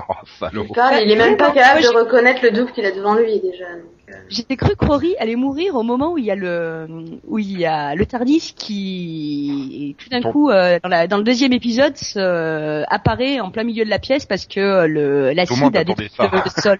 [0.10, 0.66] Oh, salaud.
[1.04, 3.66] Il est même pas capable de j'ai- reconnaître le double qu'il a devant lui déjà.
[3.66, 4.14] euh.
[4.30, 6.88] J'ai cru que Rory allait mourir au moment où il y a le
[7.28, 10.32] où il y a le Tardis qui tout d'un Bon.
[10.32, 14.00] coup euh, dans, la- dans le deuxième épisode euh, apparaît en plein milieu de la
[14.00, 16.80] pièce parce que le l'acide a détruit le sol.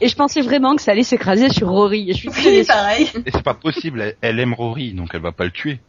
[0.00, 2.10] Et je pensais vraiment que ça allait s'écraser sur Rory.
[2.10, 3.10] Et je suis Oui, pareil.
[3.26, 5.80] Et c'est pas possible, elle, elle aime Rory, donc elle va pas le tuer.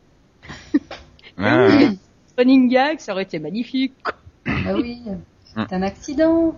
[1.38, 1.68] Ah,
[2.38, 3.94] Running gag, ça aurait été magnifique.
[4.46, 5.02] Ah oui,
[5.56, 6.56] c'est un accident.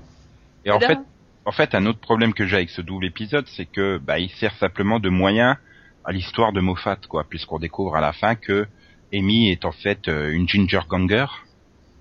[0.64, 1.00] Et en fait,
[1.46, 4.30] en fait, un autre problème que j'ai avec ce double épisode, c'est que bah, il
[4.32, 5.58] sert simplement de moyen
[6.04, 8.68] à l'histoire de Moffat, quoi, puisqu'on découvre à la fin que
[9.14, 11.26] Amy est en fait euh, une ginger ganger,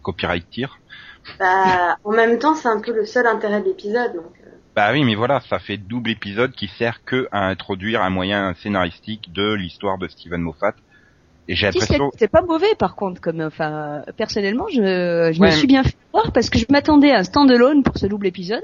[0.03, 0.79] copyright tire.
[1.39, 4.15] Bah, en même temps, c'est un peu le seul intérêt de l'épisode.
[4.15, 4.51] Donc, euh.
[4.75, 8.55] Bah oui, mais voilà, ça fait double épisode qui sert que à introduire un moyen
[8.55, 10.75] scénaristique de l'histoire de Steven Moffat.
[11.47, 15.67] Et j'ai l'impression, pas mauvais par contre comme enfin personnellement je, je Ouais, me suis
[15.67, 18.63] bien fait voir parce que je m'attendais à un stand-alone pour ce double épisode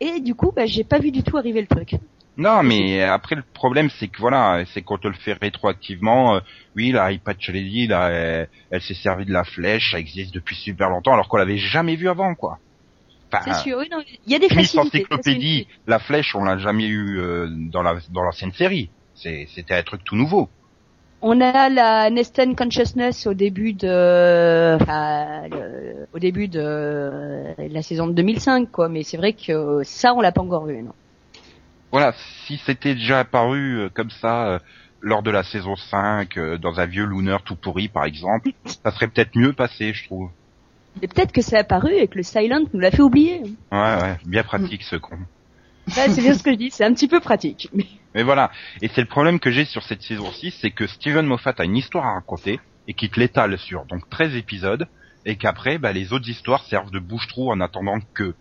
[0.00, 1.94] et du coup bah j'ai pas vu du tout arriver le truc.
[2.36, 6.36] Non, mais après le problème c'est que voilà, c'est quand on le fait rétroactivement.
[6.36, 6.40] euh,
[6.76, 10.54] oui, la Patch Lady, là, elle, elle s'est servie de la flèche, ça existe depuis
[10.54, 12.58] super longtemps, alors qu'on l'avait jamais vu avant, quoi.
[13.32, 14.78] Enfin, C'est sûr, oui, non, il y a des facilités.
[15.00, 18.88] Encyclopédie, la flèche, on l'a jamais eu euh, dans la dans l'ancienne série.
[19.14, 20.48] C'est c'était un truc tout nouveau.
[21.20, 28.06] On a la Nesten Consciousness au début de, enfin, le- au début de la saison
[28.06, 28.88] de 2005, quoi.
[28.88, 30.92] Mais c'est vrai que ça, on l'a pas encore vu, non.
[31.90, 32.14] Voilà,
[32.46, 34.58] si c'était déjà apparu euh, comme ça euh,
[35.00, 38.50] lors de la saison 5, euh, dans un vieux Looner tout pourri par exemple,
[38.84, 40.30] ça serait peut-être mieux passé, je trouve.
[41.02, 43.40] Et peut-être que c'est apparu et que le Silent nous l'a fait oublier.
[43.72, 45.18] Ouais, ouais, bien pratique ce con.
[45.90, 47.68] C'est bien ce que je dis, c'est un petit peu pratique.
[47.72, 50.86] Mais Mais voilà, et c'est le problème que j'ai sur cette saison 6, c'est que
[50.86, 54.88] Steven Moffat a une histoire à raconter et qu'il te l'étale sur donc 13 épisodes
[55.26, 58.34] et qu'après bah, les autres histoires servent de bouche-trou en attendant que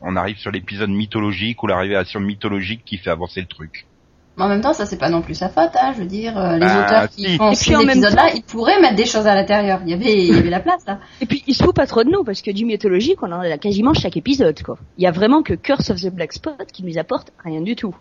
[0.00, 3.86] on arrive sur l'épisode mythologique ou la révélation mythologique qui fait avancer le truc.
[4.36, 5.92] Mais en même temps, ça c'est pas non plus sa faute, hein.
[5.94, 7.36] Je veux dire, euh, les Bah, auteurs qui si.
[7.36, 9.80] font Et ces puis, en même épisodes-là, temps- ils pourraient mettre des choses à l'intérieur.
[9.84, 10.98] Il y avait, il y avait la place là.
[11.20, 13.40] Et puis, il se fout pas trop de nous, parce que du mythologique, on en
[13.40, 14.76] a quasiment chaque épisode, quoi.
[14.98, 17.76] Il y a vraiment que Curse of the Black Spot qui nous apporte rien du
[17.76, 17.94] tout.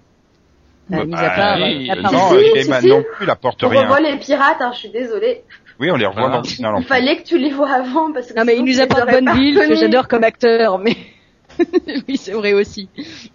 [0.91, 2.87] Euh, Bah, à part, oui, part- non, Si, et si, bah, si.
[2.87, 3.83] non plus, il apporte On rien.
[3.83, 5.43] revoit les pirates, hein, je suis désolée.
[5.79, 6.35] Oui, on les revoit Voilà.
[6.37, 6.73] dans le final.
[6.79, 9.11] Il fallait que tu les vois avant parce que Non, mais il nous apporte aurais
[9.13, 10.95] pas Bonneville, que j'adore comme acteur, mais...
[12.07, 12.89] oui, c'est vrai aussi.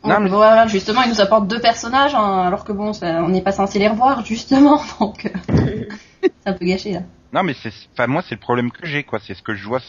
[0.05, 3.29] Non, mais- Voilà, justement, ils nous apportent deux personnages, hein, alors que bon, ça- on
[3.29, 5.85] n'est pas censé les revoir, justement, donc euh,
[6.23, 7.01] c'est un peu gâché là.
[7.31, 9.19] Non, mais c'est, enfin moi c'est le problème que j'ai quoi.
[9.19, 9.81] C'est ce que je vois.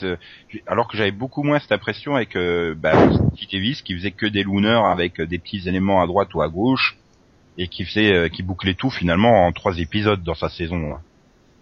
[0.68, 2.92] Alors que j'avais beaucoup moins cette impression avec euh, bah,
[3.36, 6.42] Steve Davis qui faisait que des looners avec euh, des petits éléments à droite ou
[6.42, 6.98] à gauche
[7.58, 10.80] et qui faisait, euh, qui bouclait tout finalement en trois épisodes dans sa saison.
[10.90, 11.00] Là,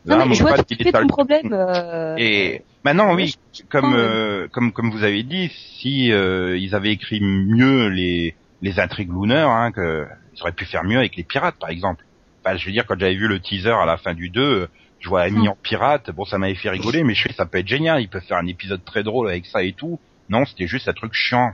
[0.06, 1.52] Non, mais je vois tout étale ton problème.
[1.54, 3.36] euh, Et maintenant, oui,
[3.70, 8.80] comme euh, comme comme vous avez dit, si euh, ils avaient écrit mieux les les
[8.80, 10.06] intrigues Looner, hein, que
[10.36, 12.06] ils auraient pu faire mieux avec les pirates, par exemple.
[12.44, 14.68] Enfin, je veux dire, quand j'avais vu le teaser à la fin du 2, euh,
[15.00, 15.52] je vois Amy Hmm.
[15.52, 16.10] en pirate.
[16.12, 18.02] Bon, ça m'avait fait rigoler, mais je sais, ça peut être génial.
[18.02, 20.00] Ils peuvent faire un épisode très drôle avec ça et tout.
[20.30, 21.52] Non, c'était juste un truc chiant.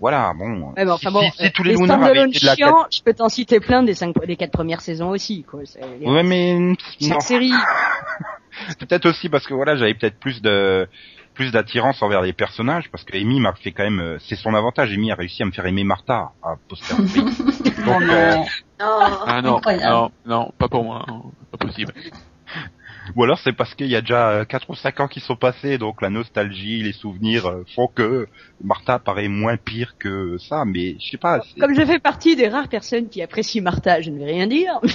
[0.00, 0.68] Voilà, bon.
[0.72, 2.54] Ouais, mais enfin si, bon, si- si euh, tous les les avaient été de la
[2.56, 5.60] chiants, je peux t'en citer plein des cinq, des quatre premières saisons aussi, quoi.
[5.64, 7.20] C'est- Ouais, mais Chaque non.
[7.20, 7.52] série.
[8.78, 10.88] peut-être aussi parce que voilà, j'avais peut-être plus de
[11.34, 14.52] plus d'attirance envers les personnages parce que Amy m'a fait quand même euh, c'est son
[14.54, 17.08] avantage Amy a réussi à me faire aimer Martha à posteriori.
[17.86, 18.44] Donc, euh, non.
[18.82, 19.00] Oh.
[19.26, 19.84] Ah non, Incroyable.
[19.94, 21.94] non, non, pas pour moi, non, pas possible.
[23.16, 25.78] Ou alors c'est parce qu'il y a déjà 4 ou 5 ans qui sont passés
[25.78, 28.26] donc la nostalgie, les souvenirs euh, font que
[28.62, 32.48] Martha paraît moins pire que ça mais je sais pas Comme je fais partie des
[32.48, 34.80] rares personnes qui apprécient Martha, je ne vais rien dire.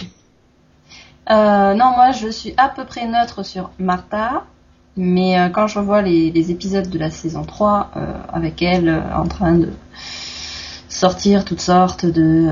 [1.28, 4.46] Euh, non, moi je suis à peu près neutre sur Martha,
[4.98, 8.88] mais euh, quand je revois les, les épisodes de la saison 3, euh, avec elle
[8.88, 9.70] euh, en train de
[10.88, 12.48] sortir toutes sortes de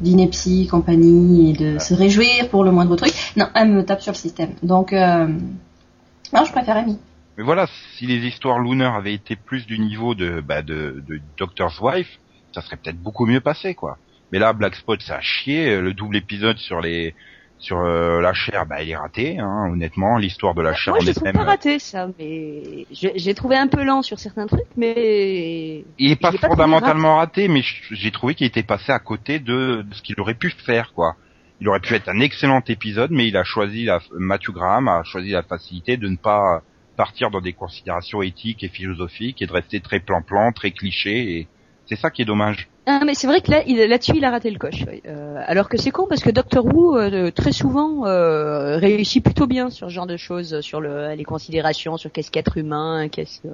[0.00, 4.02] euh, d'inepties, compagnie, et de se réjouir pour le moindre truc, non, elle me tape
[4.02, 4.54] sur le système.
[4.62, 6.98] Donc, euh, non, je préfère Amy.
[7.36, 11.20] Mais voilà, si les histoires Looner avaient été plus du niveau de bah, de, de
[11.38, 12.18] Doctor's Wife,
[12.52, 13.98] ça serait peut-être beaucoup mieux passé quoi.
[14.32, 15.80] Mais là, Black Spot, ça a chié.
[15.80, 17.14] Le double épisode sur les
[17.60, 19.38] sur euh, la chair, bah, il est raté.
[19.38, 22.86] Hein, honnêtement, l'histoire de la chair Moi, en je trouve elle-même, pas raté ça, mais
[22.90, 27.62] j'ai trouvé un peu lent sur certains trucs, mais il est pas fondamentalement raté, mais
[27.90, 31.16] j'ai trouvé qu'il était passé à côté de, de ce qu'il aurait pu faire quoi.
[31.60, 35.02] Il aurait pu être un excellent épisode, mais il a choisi la Matthew Graham a
[35.04, 36.62] choisi la facilité de ne pas
[36.96, 41.36] partir dans des considérations éthiques et philosophiques et de rester très plan-plan, très cliché.
[41.36, 41.48] Et
[41.84, 42.69] c'est ça qui est dommage.
[42.92, 44.84] Ah, mais c'est vrai que là, là-dessus, il a raté le coche.
[45.06, 49.46] Euh, alors que c'est con parce que Doctor Who euh, très souvent euh, réussit plutôt
[49.46, 53.42] bien sur ce genre de choses, sur le, les considérations, sur qu'est-ce qu'être humain, qu'est-ce.
[53.42, 53.48] que-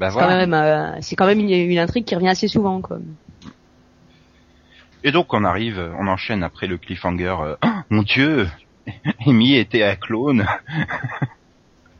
[0.00, 0.26] Bah c'est voilà.
[0.44, 2.98] quand même, c'est quand même une, une intrigue qui revient assez souvent, quoi.
[5.04, 7.36] Et donc on arrive, on enchaîne après le cliffhanger.
[7.90, 8.48] mon Dieu,
[9.26, 10.44] Amy était un clone,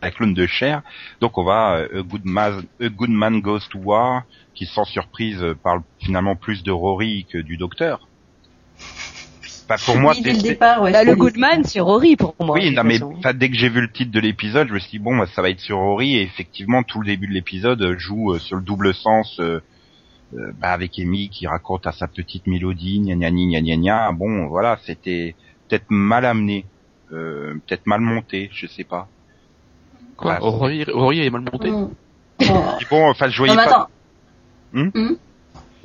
[0.06, 0.82] un clone de chair.
[1.20, 4.22] Donc on va euh, a good man, a good man goes to war,
[4.54, 8.08] qui sans surprise euh, parle finalement plus de Rory que du docteur.
[9.68, 10.92] Enfin, pour moi, Oui, dès c'est- le départ, ouais.
[10.92, 12.56] Bah, le Goodman, c'est Rory pour moi.
[12.58, 12.98] oui, de non, mais
[13.34, 15.40] dès que j'ai vu le titre de l'épisode, je me suis dit bon, bah, ça
[15.40, 18.56] va être sur Rory et effectivement tout le début de l'épisode euh, joue euh, sur
[18.56, 19.60] le double sens euh,
[20.34, 24.12] euh, bah, avec Amy qui raconte à sa petite mélodie, gna gna gna gna gna.
[24.12, 25.34] Bon, voilà, c'était
[25.68, 26.66] peut-être mal amené,
[27.12, 29.08] euh, peut-être mal monté, je sais pas.
[30.16, 30.38] Quoi, Ouais.
[30.40, 31.88] Rory, Rory est mal monté Mm.
[32.40, 33.70] Et Bon, enfin, je voyais Non, mais pas.
[33.70, 33.86] attends.
[34.72, 35.14] Hmm Hmm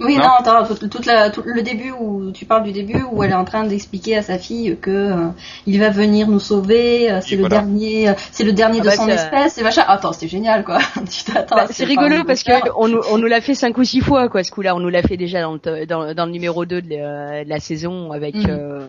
[0.01, 0.23] Oui, Non.
[0.23, 3.31] non, attends, tout, toute la, tout le début où tu parles du début où elle
[3.31, 5.27] est en train d'expliquer à sa fille que euh,
[5.67, 7.57] il va venir nous sauver, euh, c'est Oui, le voilà.
[7.57, 9.83] dernier, euh, c'est le dernier Ah de bah, son c'est- espèce, et machin.
[9.87, 10.77] Attends, c'est génial quoi.
[11.11, 11.57] tu t'attends.
[11.57, 12.79] Bah, c'est rigolo parce que docteur.
[12.79, 14.73] on nous, on nous l'a fait cinq ou six fois quoi ce coup-là.
[14.73, 17.43] On nous l'a fait déjà dans le, te- dans, dans le numéro 2 de la,
[17.43, 18.87] de la saison avec euh,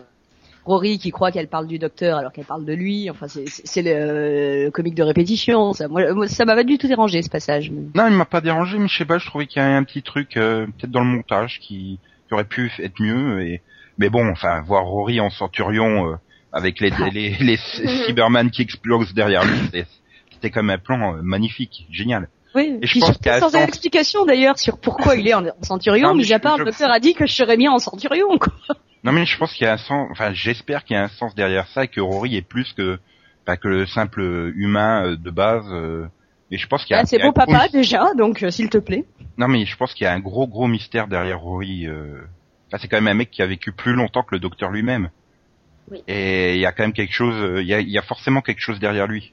[0.65, 3.09] Rory qui croit qu'elle parle du docteur alors qu'elle parle de lui.
[3.09, 5.73] Enfin c'est le, le comique de répétition.
[5.73, 7.71] Ça, moi, ça m'a pas du tout dérangé ce passage.
[7.95, 9.83] Non, il m'a pas dérangé, mais je sais pas, je trouvais qu'il y avait un
[9.83, 13.41] petit truc, euh, peut-être dans le montage, qui, qui aurait pu être mieux.
[13.43, 13.61] Et...
[13.97, 16.15] Mais bon, enfin, voir Rory en centurion euh,
[16.53, 17.57] avec les, les, les,
[18.05, 19.57] Cyberman qui explosent derrière lui,
[20.31, 22.29] c'était quand même un plan euh, magnifique, génial.
[22.53, 22.77] Oui.
[22.81, 26.09] Et je pense sans sens- explication d'ailleurs sur pourquoi il est en, en centurion.
[26.09, 27.79] Non, mais mis à part je- le docteur a dit que je serais mis en
[27.79, 28.51] centurion quoi.
[29.03, 31.07] Non, mais je pense qu'il y a un sens, enfin, j'espère qu'il y a un
[31.09, 32.99] sens derrière ça et que Rory est plus que,
[33.45, 34.21] pas que le simple
[34.55, 35.65] humain euh, de base.
[35.71, 36.05] euh,
[36.51, 37.01] Et je pense qu'il y a.
[37.01, 39.05] Ah, c'est beau un gros papa déjà donc euh, s'il te plaît.
[39.37, 41.87] Non, mais je pense qu'il y a un gros gros mystère derrière Rory.
[41.87, 42.21] euh.
[42.67, 45.09] Enfin, c'est quand même un mec qui a vécu plus longtemps que le docteur lui-même.
[45.89, 46.03] Oui.
[46.07, 48.01] Et il y a quand même quelque chose, euh, il y a, il y a
[48.03, 49.31] forcément quelque chose derrière lui.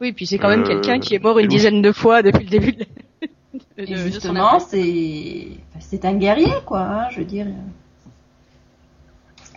[0.00, 2.42] Oui puis c'est quand même Euh, quelqu'un qui est mort une dizaine de fois depuis
[2.44, 2.84] le début de,
[3.78, 5.46] de- justement, c'est,
[5.78, 6.80] c'est un guerrier quoi.
[6.80, 7.46] hein, je veux dire,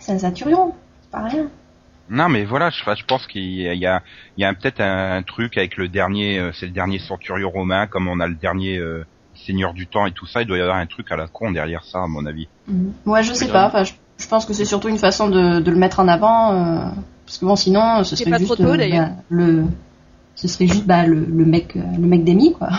[0.08, 1.48] c'est un centurion, c'est pas rien.
[2.08, 4.02] Non, mais voilà, je, pense qu'il y a, il y a,
[4.38, 7.86] il y a peut-être un, truc avec le dernier, euh, c'est le dernier centurion romain,
[7.86, 10.40] comme on a le dernier euh, seigneur du temps et tout ça.
[10.40, 12.48] Il doit y avoir un truc à la con derrière ça, à mon avis.
[13.04, 13.66] Moi, je sais pas.
[13.66, 16.54] Enfin, je, je pense que c'est surtout une façon de, de le mettre en avant,
[16.54, 16.88] euh,
[17.26, 19.64] parce que bon, sinon, ce serait pas juste trop tôt, euh, bah, le,
[20.36, 22.70] ce serait juste bah, le, le mec, le mec d'Amy quoi.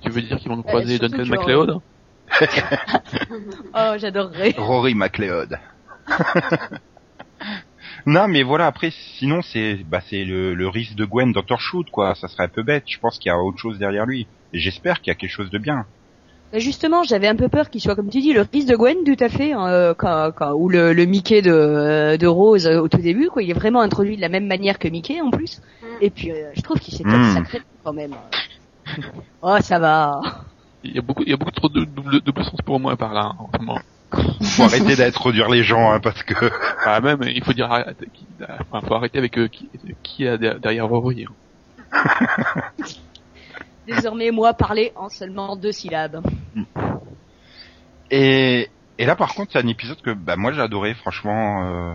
[0.00, 1.80] Tu veux dire qu'ils vont nous croiser Duncan MacLeod
[3.74, 4.54] Oh j'adorerais.
[4.56, 5.58] Rory MacLeod.
[8.06, 8.66] non, mais voilà.
[8.66, 12.14] Après, sinon, c'est, bah, c'est le, le risque de Gwen dans Torchwood, quoi.
[12.14, 12.84] Ça serait un peu bête.
[12.86, 14.26] Je pense qu'il y a autre chose derrière lui.
[14.52, 15.84] Et j'espère qu'il y a quelque chose de bien.
[16.52, 18.96] Bah, justement, j'avais un peu peur qu'il soit, comme tu dis, le fils de Gwen,
[19.04, 22.66] tout à fait, hein, euh, quand, quand, ou le, le Mickey de, euh, de Rose
[22.66, 23.42] euh, au tout début, quoi.
[23.42, 25.60] Il est vraiment introduit de la même manière que Mickey, en plus.
[26.00, 27.34] Et puis, euh, je trouve qu'il s'est fait Mm.
[27.34, 28.14] sacré quand même.
[29.42, 30.20] oh, ça va.
[30.82, 32.96] Il y a beaucoup, il y a beaucoup trop de double, double sens pour moi
[32.96, 33.80] par là, en ce moment.
[34.42, 36.34] Faut arrêter d'introduire les gens, hein, parce que.
[36.84, 39.68] Ah, même, il faut dire, enfin, faut arrêter avec euh, qui,
[40.02, 41.26] qui est derrière derrière Rory.
[41.26, 41.32] hein.
[43.86, 46.22] Désormais, moi, parler en seulement deux syllabes.
[48.10, 48.68] Et,
[48.98, 51.64] et là, par contre, c'est un épisode que, bah, moi, j'ai adoré, franchement.
[51.64, 51.94] euh,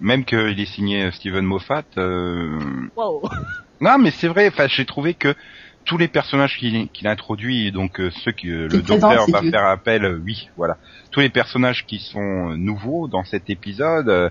[0.00, 1.84] même qu'il est signé Steven Moffat.
[1.98, 2.58] euh,
[2.96, 3.22] Wow.
[3.80, 4.48] Non, mais c'est vrai.
[4.48, 5.34] Enfin, j'ai trouvé que
[5.84, 10.04] tous les personnages qu'il qu'il introduit, donc euh, ceux que le docteur va faire appel,
[10.04, 10.76] euh, oui, voilà.
[11.10, 14.30] Tous les personnages qui sont euh, nouveaux dans cet épisode, euh,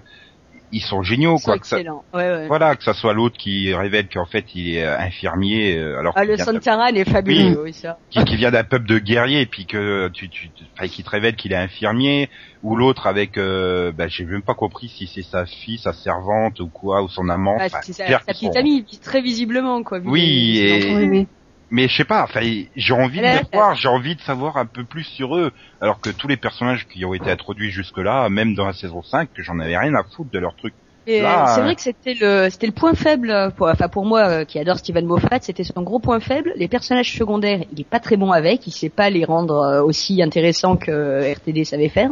[0.74, 1.60] ils sont géniaux, C'est quoi.
[1.60, 2.06] Que ça, excellent.
[2.14, 2.48] Ouais, ouais.
[2.48, 6.24] voilà, que ça soit l'autre qui révèle qu'en fait il est infirmier, euh, alors Ah,
[6.24, 7.98] le Santaran est fabuleux, oui, ça.
[8.10, 11.04] qui, qui vient d'un peuple de guerriers, et puis que tu, tu, tu- enfin, qui
[11.04, 12.30] te révèle qu'il est infirmier,
[12.64, 16.62] ou l'autre avec, euh, bah, j'ai même pas compris si c'est sa fille, sa servante
[16.62, 17.58] ou quoi, ou son amant.
[17.60, 20.00] Ah, Enfin, c'est sa, petite sont- amie, très visiblement, quoi.
[20.00, 21.28] vu Oui, et-.
[21.72, 22.42] Mais je sais pas, enfin,
[22.76, 26.00] j'ai envie de les voir, j'ai envie de savoir un peu plus sur eux, alors
[26.02, 29.42] que tous les personnages qui ont été introduits jusque-là, même dans la saison 5, que
[29.42, 30.74] j'en avais rien à foutre de leur truc.
[31.08, 34.46] Euh, c'est vrai que c'était le c'était le point faible pour enfin pour moi euh,
[34.46, 36.54] qui adore Steven Moffat, c'était son gros point faible.
[36.58, 39.82] Les personnages secondaires, il est pas très bon avec, il sait pas les rendre euh,
[39.82, 42.12] aussi intéressants que euh, RTD savait faire.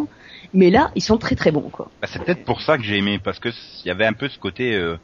[0.54, 1.92] Mais là, ils sont très très bons quoi.
[2.02, 4.28] Bah, c'est peut-être pour ça que j'ai aimé, parce que il y avait un peu
[4.28, 4.98] ce côté euh,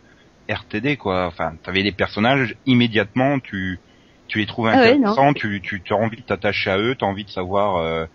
[0.50, 1.28] RTD, quoi.
[1.28, 3.80] Enfin, t'avais des personnages, immédiatement, tu
[4.28, 7.06] tu les trouves Ah ouais, intéressants, tu tu as envie de t'attacher à eux, t'as
[7.06, 8.06] envie de savoir euh,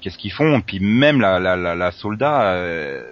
[0.00, 0.58] qu'est-ce qu'ils font.
[0.58, 3.02] Et puis même la la la, la soldat, euh,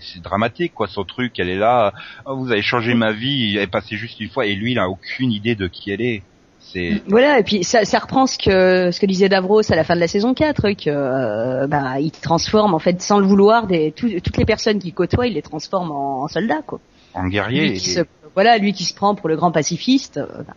[0.00, 0.86] c'est dramatique, quoi.
[0.86, 1.92] Son truc, elle est là.
[2.26, 3.56] Oh, vous avez changé ma vie.
[3.56, 6.00] Elle est passée juste une fois, et lui, il a aucune idée de qui elle
[6.02, 6.22] est.
[6.60, 9.84] C'est Voilà, et puis ça, ça reprend ce que ce que disait Davros à la
[9.84, 13.66] fin de la saison 4, que euh, bah, il transforme en fait sans le vouloir
[13.66, 16.80] des tout- toutes les personnes qu'il côtoie, il les transforme en, en soldats quoi.
[17.14, 17.68] en guerrier.
[17.70, 18.00] Lui qui et- se,
[18.34, 20.18] voilà, lui qui se prend pour le grand pacifiste.
[20.18, 20.54] euh, bah,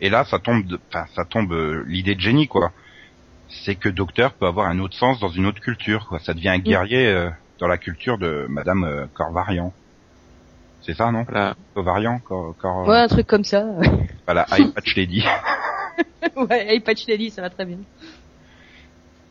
[0.00, 2.72] Et là, ça tombe, de- enfin, ça tombe euh, l'idée de génie, quoi.
[3.48, 6.18] C'est que Docteur peut avoir un autre sens dans une autre culture, quoi.
[6.20, 9.72] Ça devient un guerrier euh, dans la culture de Madame euh, Corvarian.
[10.82, 11.54] C'est ça, non Voilà.
[11.74, 13.64] Corvarian, Cor, Cor, ouais, un truc comme ça.
[14.26, 15.24] voilà, Eye Patch Lady.
[16.36, 17.76] ouais, hey, Patch l'a dit, ça va très bien.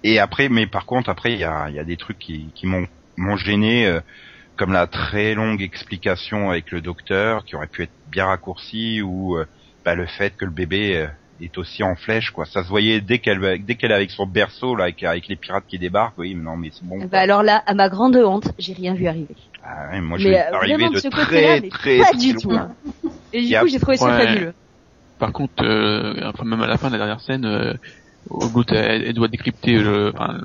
[0.04, 2.52] Et après, mais par contre, après, il y a, il y a des trucs qui,
[2.56, 4.00] qui m'ont, m'ont gêné, euh,
[4.58, 9.38] comme la très longue explication avec le Docteur, qui aurait pu être bien raccourcie, ou
[9.38, 9.46] euh,
[9.90, 11.08] bah, le fait que le bébé euh,
[11.42, 12.46] est aussi en flèche, quoi.
[12.46, 15.36] Ça se voyait dès qu'elle, dès qu'elle est avec son berceau, là, avec, avec les
[15.36, 16.20] pirates qui débarquent.
[16.20, 17.04] Oui, mais non, mais c'est bon.
[17.06, 19.36] Bah alors là, à ma grande honte, j'ai rien vu arriver.
[19.64, 22.36] Ah ouais, moi, je mais vais euh, de de ce très, très, pas très du
[22.36, 22.52] tout.
[22.52, 22.72] hein.
[23.34, 24.28] Et du coup, j'ai trouvé ça Ouais.
[24.28, 24.54] fabuleux.
[25.18, 27.74] Par contre, euh, enfin, même à la fin de la dernière scène, euh,
[28.70, 30.40] elle, elle doit décrypter le, enfin,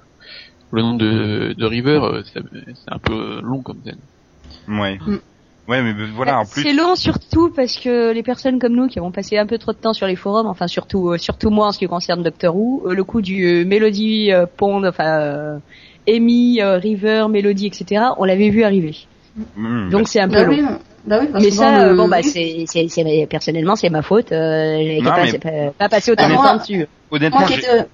[0.72, 2.00] le nom de, de River,
[2.32, 4.00] c'est c'est un peu long comme scène.
[4.68, 4.96] Ouais.
[4.98, 5.18] Mm.
[5.66, 6.62] Ouais, mais voilà, en plus.
[6.62, 9.72] C'est long surtout parce que les personnes comme nous qui avons passé un peu trop
[9.72, 12.54] de temps sur les forums, enfin surtout euh, surtout moi en ce qui concerne Doctor
[12.54, 15.58] Who, euh, le coup du euh, Melody euh, Pond, enfin euh,
[16.06, 18.02] Amy, euh, River, Melody, etc.
[18.18, 18.94] On l'avait vu arriver.
[19.56, 20.52] Mm, Donc c'est un peu Bah long.
[20.52, 20.64] oui,
[21.06, 24.32] bah oui, Mais ça, euh, bon bah c'est c'est c'est personnellement c'est ma faute.
[24.32, 26.86] Euh, j'ai Non, pas, mais- pas, pas passé autant Ah, de temps dessus.
[27.10, 27.86] honnêtement, Moi qui j'ai- étais,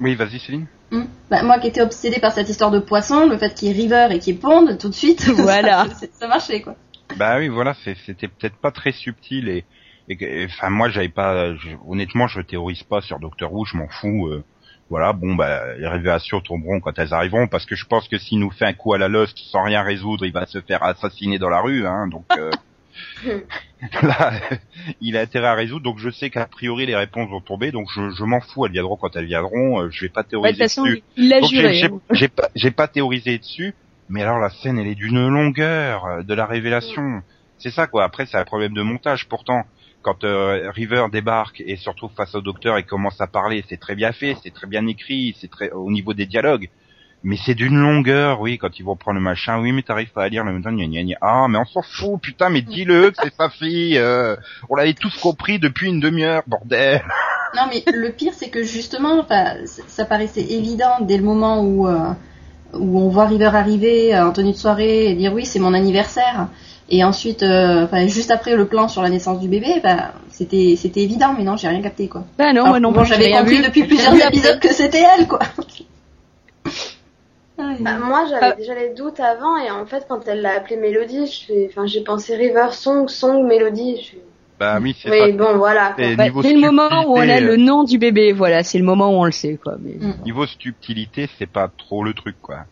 [0.00, 0.66] oui, vas-y, Céline.
[0.90, 1.02] Hmm.
[1.30, 3.74] Bah, moi qui étais obsédée par cette histoire de poisson, le fait qu'il y ait
[3.74, 5.86] River et qu'il y ait Pond, tout de suite, Voilà.
[6.00, 6.74] ça, ça marchait quoi.
[7.16, 9.64] Bah oui, voilà, c'est- c'était peut-être pas très subtil et,
[10.46, 14.28] enfin moi j'avais pas, je- honnêtement je théorise pas sur Doctor Who, je m'en fous.
[14.28, 14.42] euh,
[14.88, 18.38] voilà, bon bah les révélations tomberont quand elles arriveront parce que je pense que s'il
[18.40, 21.38] nous fait un coup à la Lost sans rien résoudre, il va se faire assassiner
[21.38, 22.08] dans la rue, hein.
[22.08, 22.50] Donc euh,
[24.02, 24.32] là,
[25.00, 25.84] il a intérêt à résoudre.
[25.84, 28.72] Donc je sais qu'a priori les réponses vont tomber, donc je, je m'en fous, elles
[28.72, 29.80] viendront quand elles viendront.
[29.82, 31.02] euh, je vais pas Ouais, de théoriser toute façon, dessus.
[31.16, 31.74] il l'a juré.
[31.74, 32.00] j'ai- hein.
[32.12, 33.74] J'ai pas, j'ai pas théorisé dessus,
[34.10, 37.22] mais alors la scène elle est d'une longueur euh, de la révélation.
[37.58, 38.04] C'est ça quoi.
[38.04, 39.28] Après c'est un problème de montage.
[39.28, 39.62] Pourtant,
[40.02, 43.94] quand euh, River débarque et surtout face au docteur et commence à parler, c'est très
[43.94, 46.68] bien fait, c'est très bien écrit, c'est très au niveau des dialogues.
[47.22, 50.24] Mais c'est d'une longueur, oui, quand ils vont prendre le machin, oui, mais t'arrives pas
[50.24, 51.16] à lire le même gna gna gna.
[51.20, 54.36] Ah, mais on s'en fout, putain, mais dis-le que c'est sa fille, euh,
[54.70, 57.02] on l'avait tous compris depuis une demi-heure, bordel.
[57.54, 59.26] Non mais le pire c'est que justement,
[59.88, 62.12] ça paraissait évident dès le moment où euh,
[62.74, 65.74] où on voit River arriver euh, en tenue de soirée et dire oui c'est mon
[65.74, 66.48] anniversaire.
[66.92, 70.74] Et ensuite, euh, enfin, juste après le plan sur la naissance du bébé, bah, c'était
[70.76, 72.24] c'était évident, mais non, j'ai rien capté quoi.
[72.36, 73.62] Bah non, Alors, moi non bon, j'avais rien compris vu.
[73.62, 75.38] depuis plusieurs épisodes que c'était elle quoi.
[77.58, 78.56] Ah, Bah, moi, j'avais Ah.
[78.56, 81.86] déjà les doutes avant, et en fait, quand elle l'a appelé Mélodie, je fais, enfin,
[81.86, 83.96] j'ai pensé River Song, Song, Mélodie.
[84.02, 84.16] Je
[84.60, 85.94] Bah oui, c'est oui, bon, voilà.
[85.94, 86.04] quoi.
[86.04, 88.62] Et Bah, niveau dès le moment où on a le euh, nom du bébé, voilà,
[88.62, 89.76] c'est le moment où on le sait, quoi.
[89.80, 89.94] Mais...
[89.94, 90.22] Mm.
[90.26, 92.66] niveau subtilité, c'est pas trop le truc, quoi.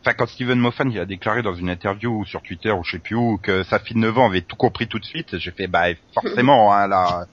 [0.00, 2.92] Enfin, quand Steven Moffat il a déclaré dans une interview ou sur Twitter ou je
[2.92, 5.36] sais plus où que sa fille de 9 ans avait tout compris tout de suite,
[5.38, 7.26] j'ai fait bah forcément hein, là,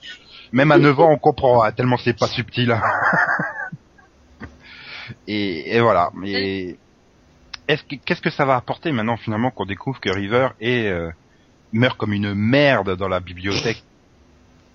[0.51, 2.71] même à 9 ans on comprend hein, tellement c'est pas subtil.
[2.71, 2.81] hein.
[5.27, 6.09] et, et voilà.
[6.15, 6.75] Mais
[7.67, 11.11] est-ce que qu'est-ce que ça va apporter maintenant finalement qu'on découvre que River est euh,
[11.75, 13.83] meurt comme une merde dans la bibliothèque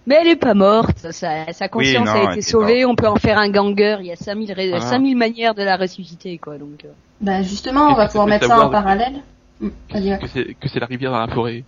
[0.06, 3.16] Mais elle est pas morte, sa, sa conscience non, a été sauvée, on peut en
[3.16, 4.84] faire un ganger, il y a 5000, ré- Voilà.
[4.84, 6.84] 5000 manières de la ressusciter, quoi, donc...
[6.84, 6.88] euh.
[7.20, 9.20] Bah justement, on va pouvoir mettre ça en parallèle.
[9.60, 9.70] Ouais.
[9.90, 11.64] Que c'est la rivière dans la forêt.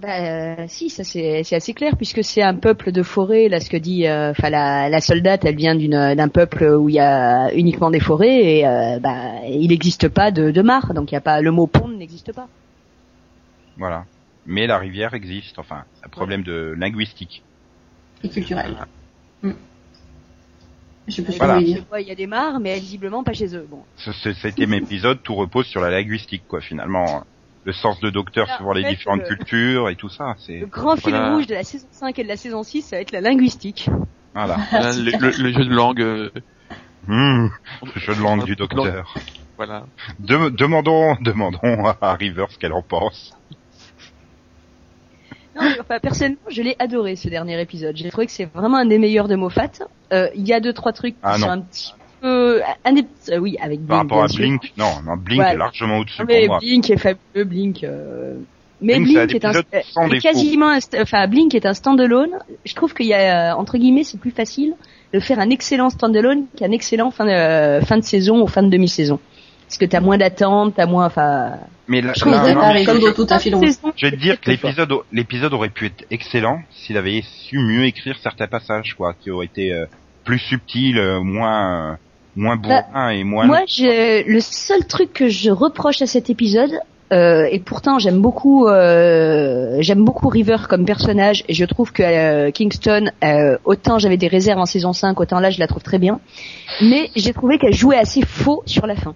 [0.00, 3.48] Bah euh, si, ça c'est assez clair puisque c'est un peuple de forêt.
[3.48, 6.96] Là, ce que dit, euh, la, la soldate, elle vient d'une d'un peuple où il
[6.96, 9.14] y a uniquement des forêts et euh, bah
[9.48, 12.32] il n'existe pas de, de mare, donc il y a pas le mot pont n'existe
[12.32, 12.48] pas.
[13.76, 14.04] Voilà.
[14.46, 15.58] Mais la rivière existe.
[15.58, 17.42] Enfin, c'est un problème de linguistique.
[18.22, 18.76] Et culturel.
[19.42, 19.52] Hmm.
[21.06, 21.60] Je ce Voilà.
[21.60, 21.84] dire.
[21.92, 23.66] Ouais, Il y a des mares, mais visiblement pas chez eux.
[23.70, 23.82] Bon.
[23.96, 27.24] Ce, ce septième épisode, tout repose sur la linguistique, quoi, finalement.
[27.66, 30.66] Le sens de docteur en les fait, différentes le- cultures et tout ça, c'est Le
[30.66, 31.34] grand fil Voilà.
[31.34, 33.88] rouge de la saison 5 et de la saison 6, ça va être la linguistique.
[34.34, 34.56] voilà.
[34.72, 36.30] Là, le, le- le jeu de langue, euh,
[37.06, 37.48] Mmh,
[37.94, 39.14] le jeu de langue du docteur.
[39.56, 39.84] voilà.
[40.18, 43.34] De- demandons, demandons à River ce qu'elle en pense.
[45.56, 47.96] Non, enfin, personnellement, je l'ai adoré ce dernier épisode.
[47.96, 49.70] J'ai trouvé que c'est vraiment un des meilleurs de Moffat.
[50.12, 53.04] Euh, Il y a deux trois trucs qui Ah, sont un petit peu, un des,
[53.30, 54.40] euh, oui, avec Par Blink, rapport bien à sûr.
[54.40, 55.52] Blink, non, non Blink Ouais.
[55.52, 56.58] est largement au-dessus pour mais moi.
[56.58, 57.84] Blink est fabuleux, Blink.
[57.84, 58.34] euh,
[58.80, 62.38] Mais Blink, est un, est quasiment, un enfin Blink est un standalone.
[62.64, 64.74] Je trouve qu'il y a euh, entre guillemets, c'est plus facile
[65.12, 68.68] de faire un excellent standalone qu'un excellent fin de fin de saison ou fin de
[68.70, 69.20] demi-saison.
[69.74, 71.54] Parce que t'as moins d'attente, t'as moins, enfin.
[71.88, 74.92] Mais là, Je là, non, je- dans tout un Je vais te dire que l'épisode,
[75.10, 79.46] l'épisode aurait pu être excellent s'il avait su mieux écrire certains passages, quoi, qui auraient
[79.46, 79.86] été euh,
[80.22, 81.96] plus subtils, euh, moins, euh,
[82.36, 83.46] moins bourrin et moins.
[83.46, 86.70] Moi, je, le seul truc que je reproche à cet épisode,
[87.12, 92.04] euh, et pourtant j'aime beaucoup, euh, j'aime beaucoup River comme personnage, et je trouve que
[92.04, 95.82] euh, Kingston, euh, autant j'avais des réserves en saison 5, autant là je la trouve
[95.82, 96.20] très bien,
[96.80, 99.14] mais j'ai trouvé qu'elle jouait assez faux sur la fin.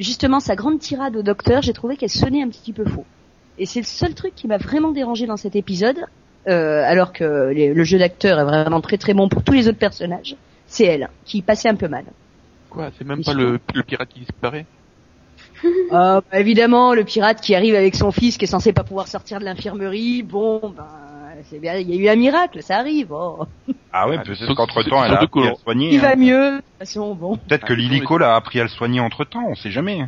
[0.00, 3.04] Justement, sa grande tirade au docteur, j'ai trouvé qu'elle sonnait un petit peu faux.
[3.58, 5.98] Et c'est le seul truc qui m'a vraiment dérangé dans cet épisode,
[6.48, 9.68] euh, alors que les- le jeu d'acteur est vraiment très très bon pour tous les
[9.68, 10.36] autres personnages.
[10.66, 12.04] C'est elle qui passait un peu mal.
[12.70, 14.64] Quoi, c'est même pas le, le pirate qui disparaît
[15.90, 19.06] Ah, bah, évidemment, le pirate qui arrive avec son fils qui est censé pas pouvoir
[19.06, 20.86] sortir de l'infirmerie, bon, ben,
[21.52, 23.12] il y a eu un miracle, ça arrive.
[23.12, 23.46] oh.
[23.92, 25.92] Ah ouais, peut-être qu'entre temps, elle a appris à que- le soigner.
[25.94, 26.10] Il hein.
[26.10, 27.36] va mieux, de toute façon, bon.
[27.36, 30.02] Peut-être que Ah, Lilico l'a appris à le soigner entre temps, on sait jamais.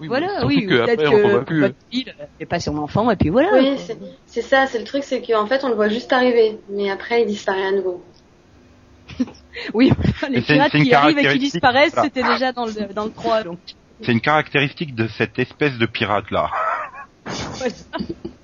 [0.00, 1.60] Oui, mais Voilà, oui, peut-être que voit plus.
[1.60, 2.06] votre fille,
[2.38, 3.50] fait pas son enfant, et puis voilà.
[3.52, 3.76] Oui,
[4.26, 7.22] c'est- ça, c'est le truc, c'est qu'en fait, on le voit juste arriver, mais après,
[7.22, 8.02] il disparaît à nouveau.
[9.74, 9.90] Oui,
[10.30, 12.08] les pirates qui arrivent et qui disparaissent, voilà.
[12.14, 13.58] c'était déjà dans le, dans le 3, donc.
[14.00, 16.48] C'est une caractéristique de cette espèce de pirate là.
[17.26, 17.74] voilà.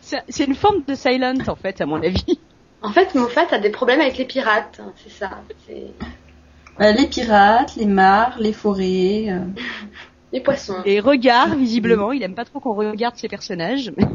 [0.00, 2.38] C'est une forme de silent, en fait, à mon avis.
[2.82, 4.80] En fait, Moffat a des problèmes avec les pirates.
[4.82, 5.30] hein, C'est ça.
[6.80, 9.26] Euh, les pirates, les mares, les forêts.
[9.28, 9.40] euh.
[10.32, 10.82] les poissons.
[10.84, 13.92] Et regard, visiblement, il aime pas trop qu'on regarde ses personnages.
[13.96, 14.06] mais-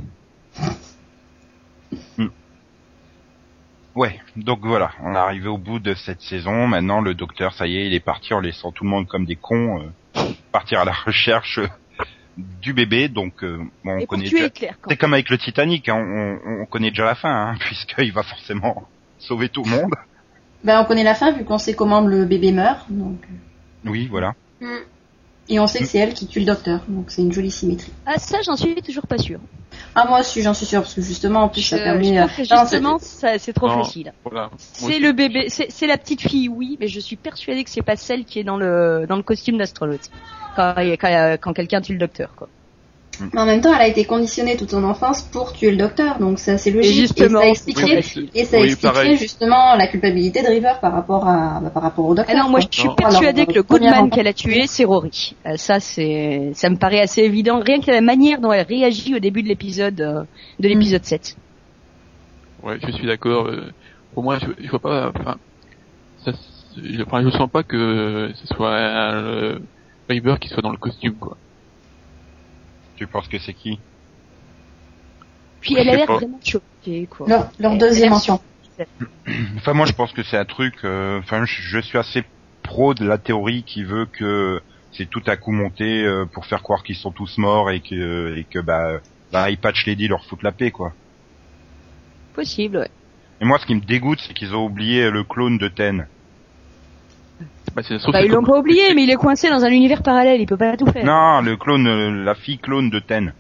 [3.95, 6.68] Ouais, donc voilà, on est arrivé au bout de cette saison.
[6.68, 9.26] Maintenant, le docteur, ça y est, il est parti en laissant tout le monde comme
[9.26, 11.68] des cons euh, partir à la recherche euh,
[12.38, 13.09] du bébé.
[13.09, 14.49] Donc, euh, bon, on connaît déjà...
[14.88, 18.23] C'est comme avec le Titanic, hein, on, on connaît déjà la fin, hein, puisqu'il va
[18.23, 18.88] forcément
[19.19, 19.93] sauver tout le monde.
[20.63, 22.85] Ben, on connaît la fin vu qu'on sait comment le bébé meurt.
[22.89, 23.19] Donc...
[23.85, 24.33] Oui, voilà.
[24.59, 24.65] Mm.
[25.50, 26.82] Et on sait que c'est elle qui tue le docteur.
[26.88, 27.91] Donc c'est une jolie symétrie.
[28.06, 29.39] Ah, ça, j'en suis toujours pas sûre.
[29.95, 32.16] Ah, moi aussi, j'en suis sûre, parce que justement, en plus, ça permet...
[32.16, 34.14] je euh, trouve que non, justement, c'est trop Non, facile.
[34.24, 34.50] Voilà.
[34.58, 37.95] C'est le bébé, c'est la petite fille, oui, mais je suis persuadée que c'est pas
[37.95, 40.10] celle qui est dans le dans le costume d'astronaute
[40.56, 42.50] quand quand, quand quelqu'un tue le docteur, quoi.
[43.34, 46.20] Mais en même temps, elle a été conditionnée toute son enfance pour tuer le docteur,
[46.20, 46.91] donc c'est assez logique.
[46.91, 50.74] Et justement, ça Oui, expliquerait, c'est- et ça oui, expliquerait justement la culpabilité de River
[50.82, 52.36] par rapport à, bah, par rapport au Ah docteur.
[52.38, 52.70] non, moi quoi.
[52.72, 55.36] je suis persuadée Alors, que le Goodman qu'elle a tué, c'est Rory.
[55.45, 59.15] Euh, ça, c'est, ça me paraît assez évident, rien que la manière dont elle réagit
[59.15, 60.24] au début de l'épisode, euh,
[60.59, 61.36] de l'épisode 7.
[62.63, 63.47] Ouais, je suis d'accord.
[63.47, 63.72] euh,
[64.13, 65.11] Pour moi, je, il faut pas.
[65.15, 65.36] Enfin,
[66.26, 69.59] ça, c'est- je, enfin, je sens pas que ce soit euh,
[70.09, 71.38] River qui soit dans le costume, quoi.
[72.98, 73.80] Tu penses que c'est qui
[75.62, 76.16] Puis elle a l'air pas.
[76.16, 77.28] vraiment choquée, quoi.
[77.30, 78.41] Leur, leur deuxième enfant.
[79.58, 80.76] Enfin, moi, je pense que c'est un truc.
[80.84, 82.24] euh, Enfin, je, je suis assez
[82.64, 86.62] pro de la théorie qui veut que c'est tout à coup monté euh, pour faire
[86.64, 89.00] croire qu'ils sont tous morts et que et que bah,
[89.32, 90.93] bah Eye Patch Lady leur fout la paix, quoi.
[92.36, 92.89] Possible, ouais.
[93.41, 96.08] Et moi, ce qui me dégoûte, c'est qu'ils ont oublié le clone de Ten.
[97.75, 100.01] Bah, c'est, Bah, ils l'ont comme- pas oublié, mais il est coincé dans un univers
[100.01, 101.05] parallèle, il peut pas tout faire.
[101.05, 103.33] Non, le clone, euh, la fille clone de Ten.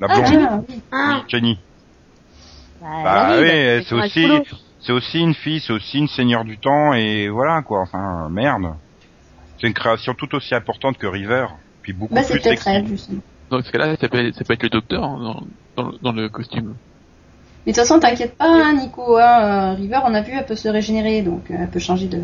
[0.00, 0.44] La Ah, blonde, Jenny.
[0.50, 0.80] Ah, oui.
[0.92, 1.58] Ah, Jenny.
[2.80, 4.26] Bah, Bah oui, c'est aussi,
[4.80, 7.80] c'est aussi une fille, c'est aussi une seigneur du temps et voilà quoi.
[7.82, 8.74] Enfin, merde.
[9.60, 11.46] C'est une création tout aussi importante que River,
[11.82, 12.78] puis beaucoup Bah, c'est plus peut-être sexy.
[12.78, 13.20] elle, justement.
[13.50, 15.18] Dans ce cas-là, ça peut, ça peut être le docteur hein,
[15.76, 16.74] dans, dans, le- dans le costume.
[17.66, 19.18] Mais de toute façon, t'inquiète pas, hein, Nico.
[19.18, 22.06] Hein, euh, River, on a vu, elle peut se régénérer, donc euh, elle peut changer
[22.08, 22.22] de,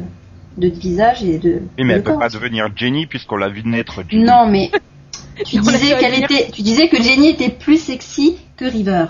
[0.57, 1.63] de visage et de.
[1.79, 2.21] Oui, mais de elle peut corps.
[2.21, 4.03] pas devenir Jenny puisqu'on l'a vu naître.
[4.09, 4.25] Jenny.
[4.25, 4.71] Non, mais
[5.45, 9.07] tu disais qu'elle était, tu disais que Jenny était plus sexy que River.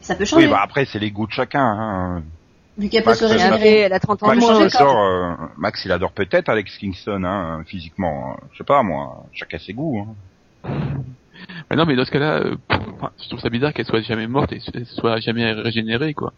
[0.00, 1.62] Ça peut changer, Oui, bah après c'est les goûts de chacun.
[1.64, 2.22] Hein.
[2.76, 3.78] vu qu'elle peut se Elle, régénérer.
[3.80, 7.22] elle a 30 ans Max, de moi, adore, euh, Max, il adore peut-être Alex Kingston,
[7.24, 8.36] hein, physiquement.
[8.52, 9.24] Je sais pas moi.
[9.32, 10.04] Chacun ses goûts.
[10.64, 10.70] Hein.
[11.70, 12.56] Mais non, mais dans ce cas-là, euh,
[13.22, 16.32] je trouve ça bizarre qu'elle soit jamais morte et qu'elle soit jamais régénérée, quoi.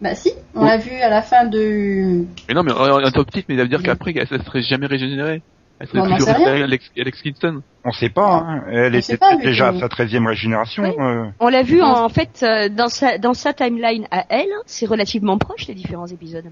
[0.00, 2.24] Bah si, on l'a vu à la fin de.
[2.48, 5.42] Mais non, mais tant que petite, mais ça veut dire qu'après, elle, serait jamais régénérée.
[5.80, 7.62] Elle serait toujours Alex, Alex Kingston.
[7.84, 8.44] On sait pas.
[8.44, 8.64] Hein.
[8.70, 10.82] Elle On était pas, déjà à sa treizième régénération.
[10.84, 10.94] Oui.
[10.98, 11.26] euh.
[11.40, 14.86] On l'a vu en, en fait euh, dans sa dans sa timeline à elle, c'est
[14.86, 16.50] relativement proche les différents épisodes.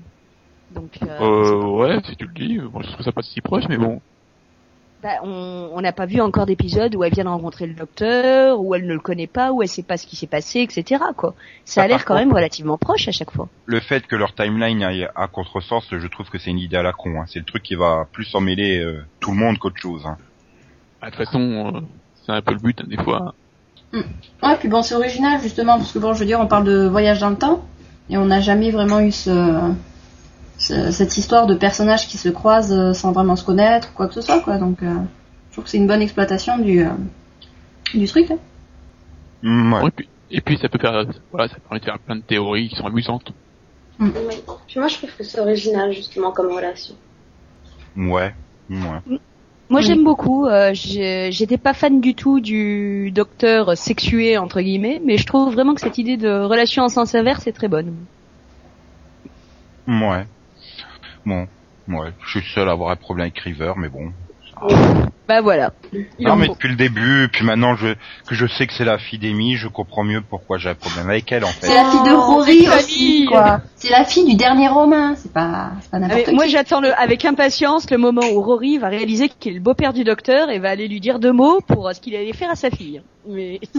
[0.72, 3.64] Donc euh, Euh, ouais, si tu le dis, bon, je trouve ça pas si proche,
[3.68, 4.00] mais bon.
[5.06, 8.74] Bah, on n'a pas vu encore d'épisode où elle vient de rencontrer le docteur, où
[8.74, 11.00] elle ne le connaît pas, où elle sait pas ce qui s'est passé, etc.
[11.16, 11.34] Quoi.
[11.64, 13.48] Ça a Ah, l'air quand contre- même relativement proche à chaque fois.
[13.66, 16.82] le fait que leur timeline aille à contresens, je trouve que c'est une idée à
[16.82, 17.20] la con.
[17.20, 17.24] Hein.
[17.28, 20.04] C'est le truc qui va plus emmêler euh, tout le monde qu'autre chose.
[20.06, 20.16] Hein.
[21.00, 21.40] Ah, De toute façon,
[21.76, 21.80] euh,
[22.24, 23.34] c'est un peu le but, hein, des fois.
[23.92, 26.86] Ouais, puis bon, c'est original justement parce que bon, je veux dire, on parle de
[26.88, 27.64] voyage dans le temps
[28.10, 29.70] et on n'a jamais vraiment eu ce, ce-
[30.58, 34.20] cette histoire de personnages qui se croisent euh, sans vraiment se connaître, quoi que ce
[34.22, 34.58] soit, quoi.
[34.58, 34.94] Donc, euh,
[35.48, 36.90] je trouve que c'est une bonne exploitation du euh,
[37.94, 38.30] du truc.
[38.30, 38.38] hein.
[39.42, 39.86] Mm, ouais.
[39.86, 42.68] Et, puis, et puis, ça peut faire, voilà, ça permet de faire plein de théories
[42.68, 43.32] qui sont amusantes.
[44.00, 44.10] oui.
[44.66, 46.94] Puis moi, je trouve que c'est original, justement, comme relation.
[47.96, 48.34] Ouais.
[48.70, 49.18] ouais.
[49.68, 50.46] Moi j'aime beaucoup.
[50.46, 55.74] euh, J'étais pas fan du tout du docteur sexué entre guillemets, mais je trouve vraiment
[55.74, 57.94] que cette idée de relation en sens inverse est très bonne.
[59.88, 60.24] Ouais.
[61.26, 61.46] Bon.
[61.88, 62.12] Ouais.
[62.24, 64.12] Je suis seul à avoir un problème avec River, mais bon.
[65.28, 65.72] Bah voilà.
[65.92, 67.88] Il non, mais depuis le début, puis maintenant je,
[68.26, 71.10] que je sais que c'est la fille d'Amy, je comprends mieux pourquoi j'ai un problème
[71.10, 71.66] avec elle en fait.
[71.66, 73.60] C'est la fille de Oh, Rory cette aussi, quoi.
[73.74, 75.14] C'est la fille du dernier romain.
[75.16, 76.34] C'est pas, pas Ah, n'importe qui.
[76.34, 79.92] moi j'attends le, avec impatience le moment où Rory va réaliser qu'il est le beau-père
[79.92, 82.50] du docteur et va aller lui dire deux mots pour euh, ce qu'il allait faire
[82.50, 83.02] à sa fille.
[83.28, 83.60] Mais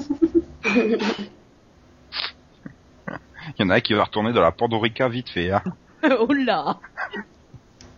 [3.58, 5.52] Il y en a qui va retourner dans la Pandorica vite fait.
[5.52, 5.64] Hein.
[6.20, 6.78] oh là.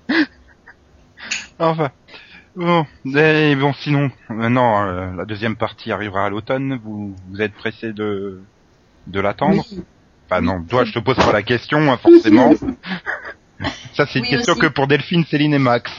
[1.60, 1.92] Enfin.
[2.56, 2.86] Bon,
[3.16, 6.80] et bon sinon, maintenant euh, la deuxième partie arrivera à l'automne.
[6.84, 8.42] Vous, vous êtes pressé de
[9.08, 9.84] de l'attendre Oui.
[10.26, 12.54] Enfin non, toi je te pose pas la question hein, forcément.
[13.94, 14.62] Ça, c'est une Oui, question aussi.
[14.62, 15.92] que pour Delphine, Céline et Max.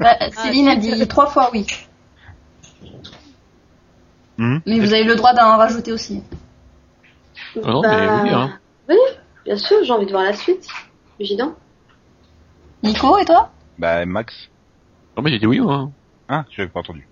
[0.00, 1.66] Bah, Céline a dit trois fois oui.
[4.38, 6.22] Hmm Mais vous avez le droit d'en rajouter aussi.
[7.56, 8.58] Ah non, mais oui, hein.
[8.88, 8.96] oui,
[9.44, 10.66] bien sûr, j'ai envie de voir la suite.
[11.20, 11.54] Évident.
[12.82, 13.50] Nico, et toi?
[13.78, 14.50] Bah, Max.
[15.16, 15.92] Non, mais j'ai dit oui, hein.
[16.28, 17.06] Hein J'avais pas entendu.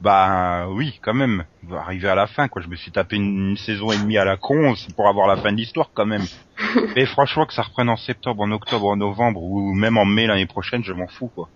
[0.00, 1.44] Bah oui, quand même.
[1.72, 2.60] Arriver à la fin, quoi.
[2.62, 5.28] Je me suis tapé une, une saison et demie à la con, c'est pour avoir
[5.28, 6.24] la fin de l'histoire, quand même.
[6.96, 10.26] Et franchement, que ça reprenne en septembre, en octobre, en novembre, ou même en mai
[10.26, 11.48] l'année prochaine, je m'en fous, quoi.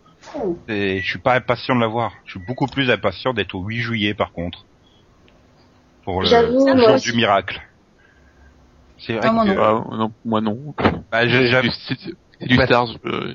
[0.68, 2.12] Et je suis pas impatient de la voir.
[2.24, 4.64] Je suis beaucoup plus impatient d'être au 8 juillet, par contre.
[6.04, 7.10] Pour le, moi jour aussi.
[7.10, 7.60] du miracle.
[8.98, 9.50] C'est vrai Ah, moi que...
[9.50, 9.84] non.
[9.90, 10.74] Ah, non, moi non.
[11.10, 11.70] Bah, j'avais-
[12.40, 12.66] C'est du Ouais.
[12.66, 12.88] Stars.
[13.06, 13.32] euh,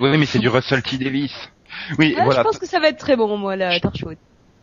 [0.00, 0.96] Oui, mais c'est du Russell T.
[0.98, 1.34] Davis.
[1.98, 2.40] Oui, voilà.
[2.40, 4.16] Je pense que ça va être très bon, moi, la torchwood.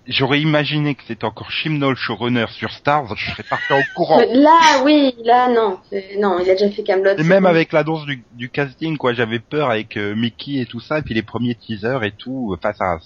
[0.07, 4.19] J'aurais imaginé que c'était encore Chimnall showrunner sur Stars, je serais parti au courant.
[4.33, 5.79] Là, oui, là, non.
[6.19, 7.17] Non, il a déjà fait Camelot.
[7.17, 10.79] Et même avec l'annonce du, du casting, quoi, j'avais peur avec euh, Mickey et tout
[10.79, 12.97] ça, et puis les premiers teasers et tout, enfin ça,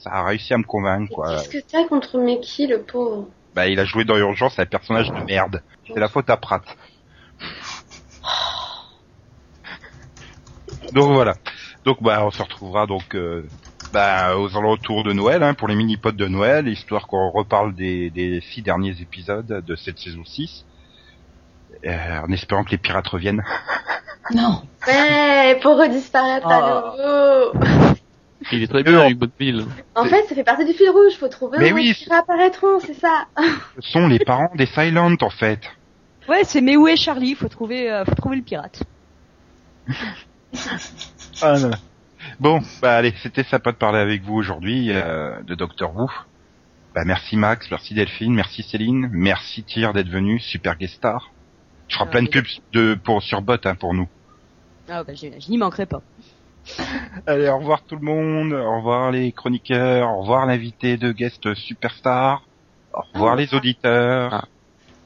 [0.00, 1.36] ça a réussi à me convaincre, quoi.
[1.36, 3.28] Qu'est-ce que t'as contre Mickey, le pauvre?
[3.54, 5.62] Bah, il a joué dans Urgence, un personnage de merde.
[5.86, 6.62] C'est la faute à Pratt.
[10.92, 11.34] Donc voilà.
[11.84, 13.44] Donc bah, on se retrouvera donc euh,
[13.92, 18.10] bah, aux alentours de Noël, hein, pour les mini-pods de Noël, histoire qu'on reparle des,
[18.10, 20.64] des six derniers épisodes de cette saison 6.
[21.84, 23.42] Euh, en espérant que les pirates reviennent.
[24.34, 24.62] Non.
[24.88, 27.66] Ouais, pour redisparaître à nouveau.
[28.50, 29.64] Il est très bien avec Bonneville.
[29.94, 31.12] En fait, ça fait partie du fil rouge.
[31.16, 33.26] Faut trouver Mais où oui, ils réapparaîtront, c'est ça.
[33.80, 35.60] Ce sont les parents des Silent, en fait.
[36.28, 38.82] Ouais, c'est mais où est Charlie Faut trouver, euh, faut trouver le pirate.
[41.42, 41.70] Ah, non.
[42.40, 46.10] Bon, bah allez, c'était sympa de parler avec vous aujourd'hui euh, de Doctor Who.
[46.94, 51.30] Bah merci Max, merci Delphine, merci Céline, merci Tyr d'être venu, super guest star.
[51.88, 54.08] Je ferai Ah, plein de pubs de pour sur bot hein, pour nous.
[54.88, 56.00] Ah bah, je, je n'y manquerai pas.
[57.26, 61.54] Allez, au revoir tout le monde, au revoir les chroniqueurs, au revoir l'invité de guest
[61.54, 62.42] superstar,
[62.92, 64.48] au revoir les auditeurs.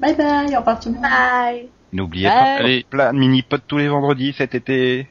[0.00, 1.02] Bye bye, au revoir tout le monde.
[1.02, 1.68] Bye.
[1.92, 2.86] N'oubliez pas, Allez.
[2.88, 5.08] plein de mini-pods tous les vendredis cet été.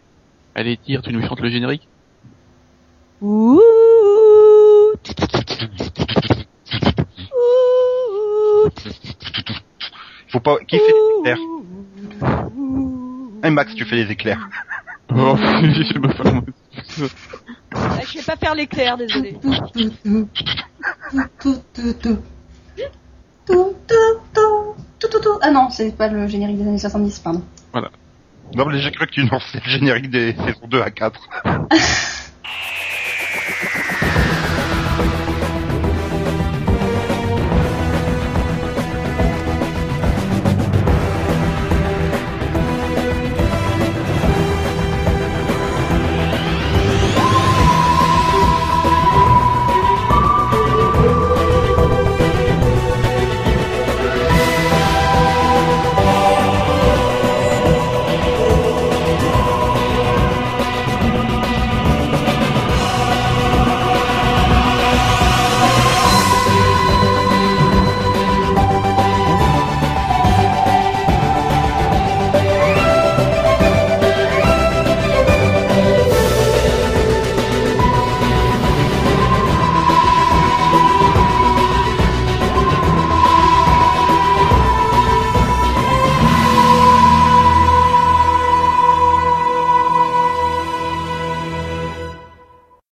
[0.59, 1.87] Allez, tire, tu nous chantes le générique
[3.21, 3.61] Ouh.
[10.27, 11.37] Faut pas, qui fait les éclairs
[13.45, 14.49] Eh Max, tu fais les éclairs.
[15.11, 17.13] Oh, je me fais
[17.73, 19.37] Ah, je vais pas faire l'éclair, désolé.
[25.41, 27.43] Ah non, c'est pas le générique des années 70, pardon.
[28.55, 31.29] Non, mais j'ai cru que tu lançais le générique des saisons 2 à 4.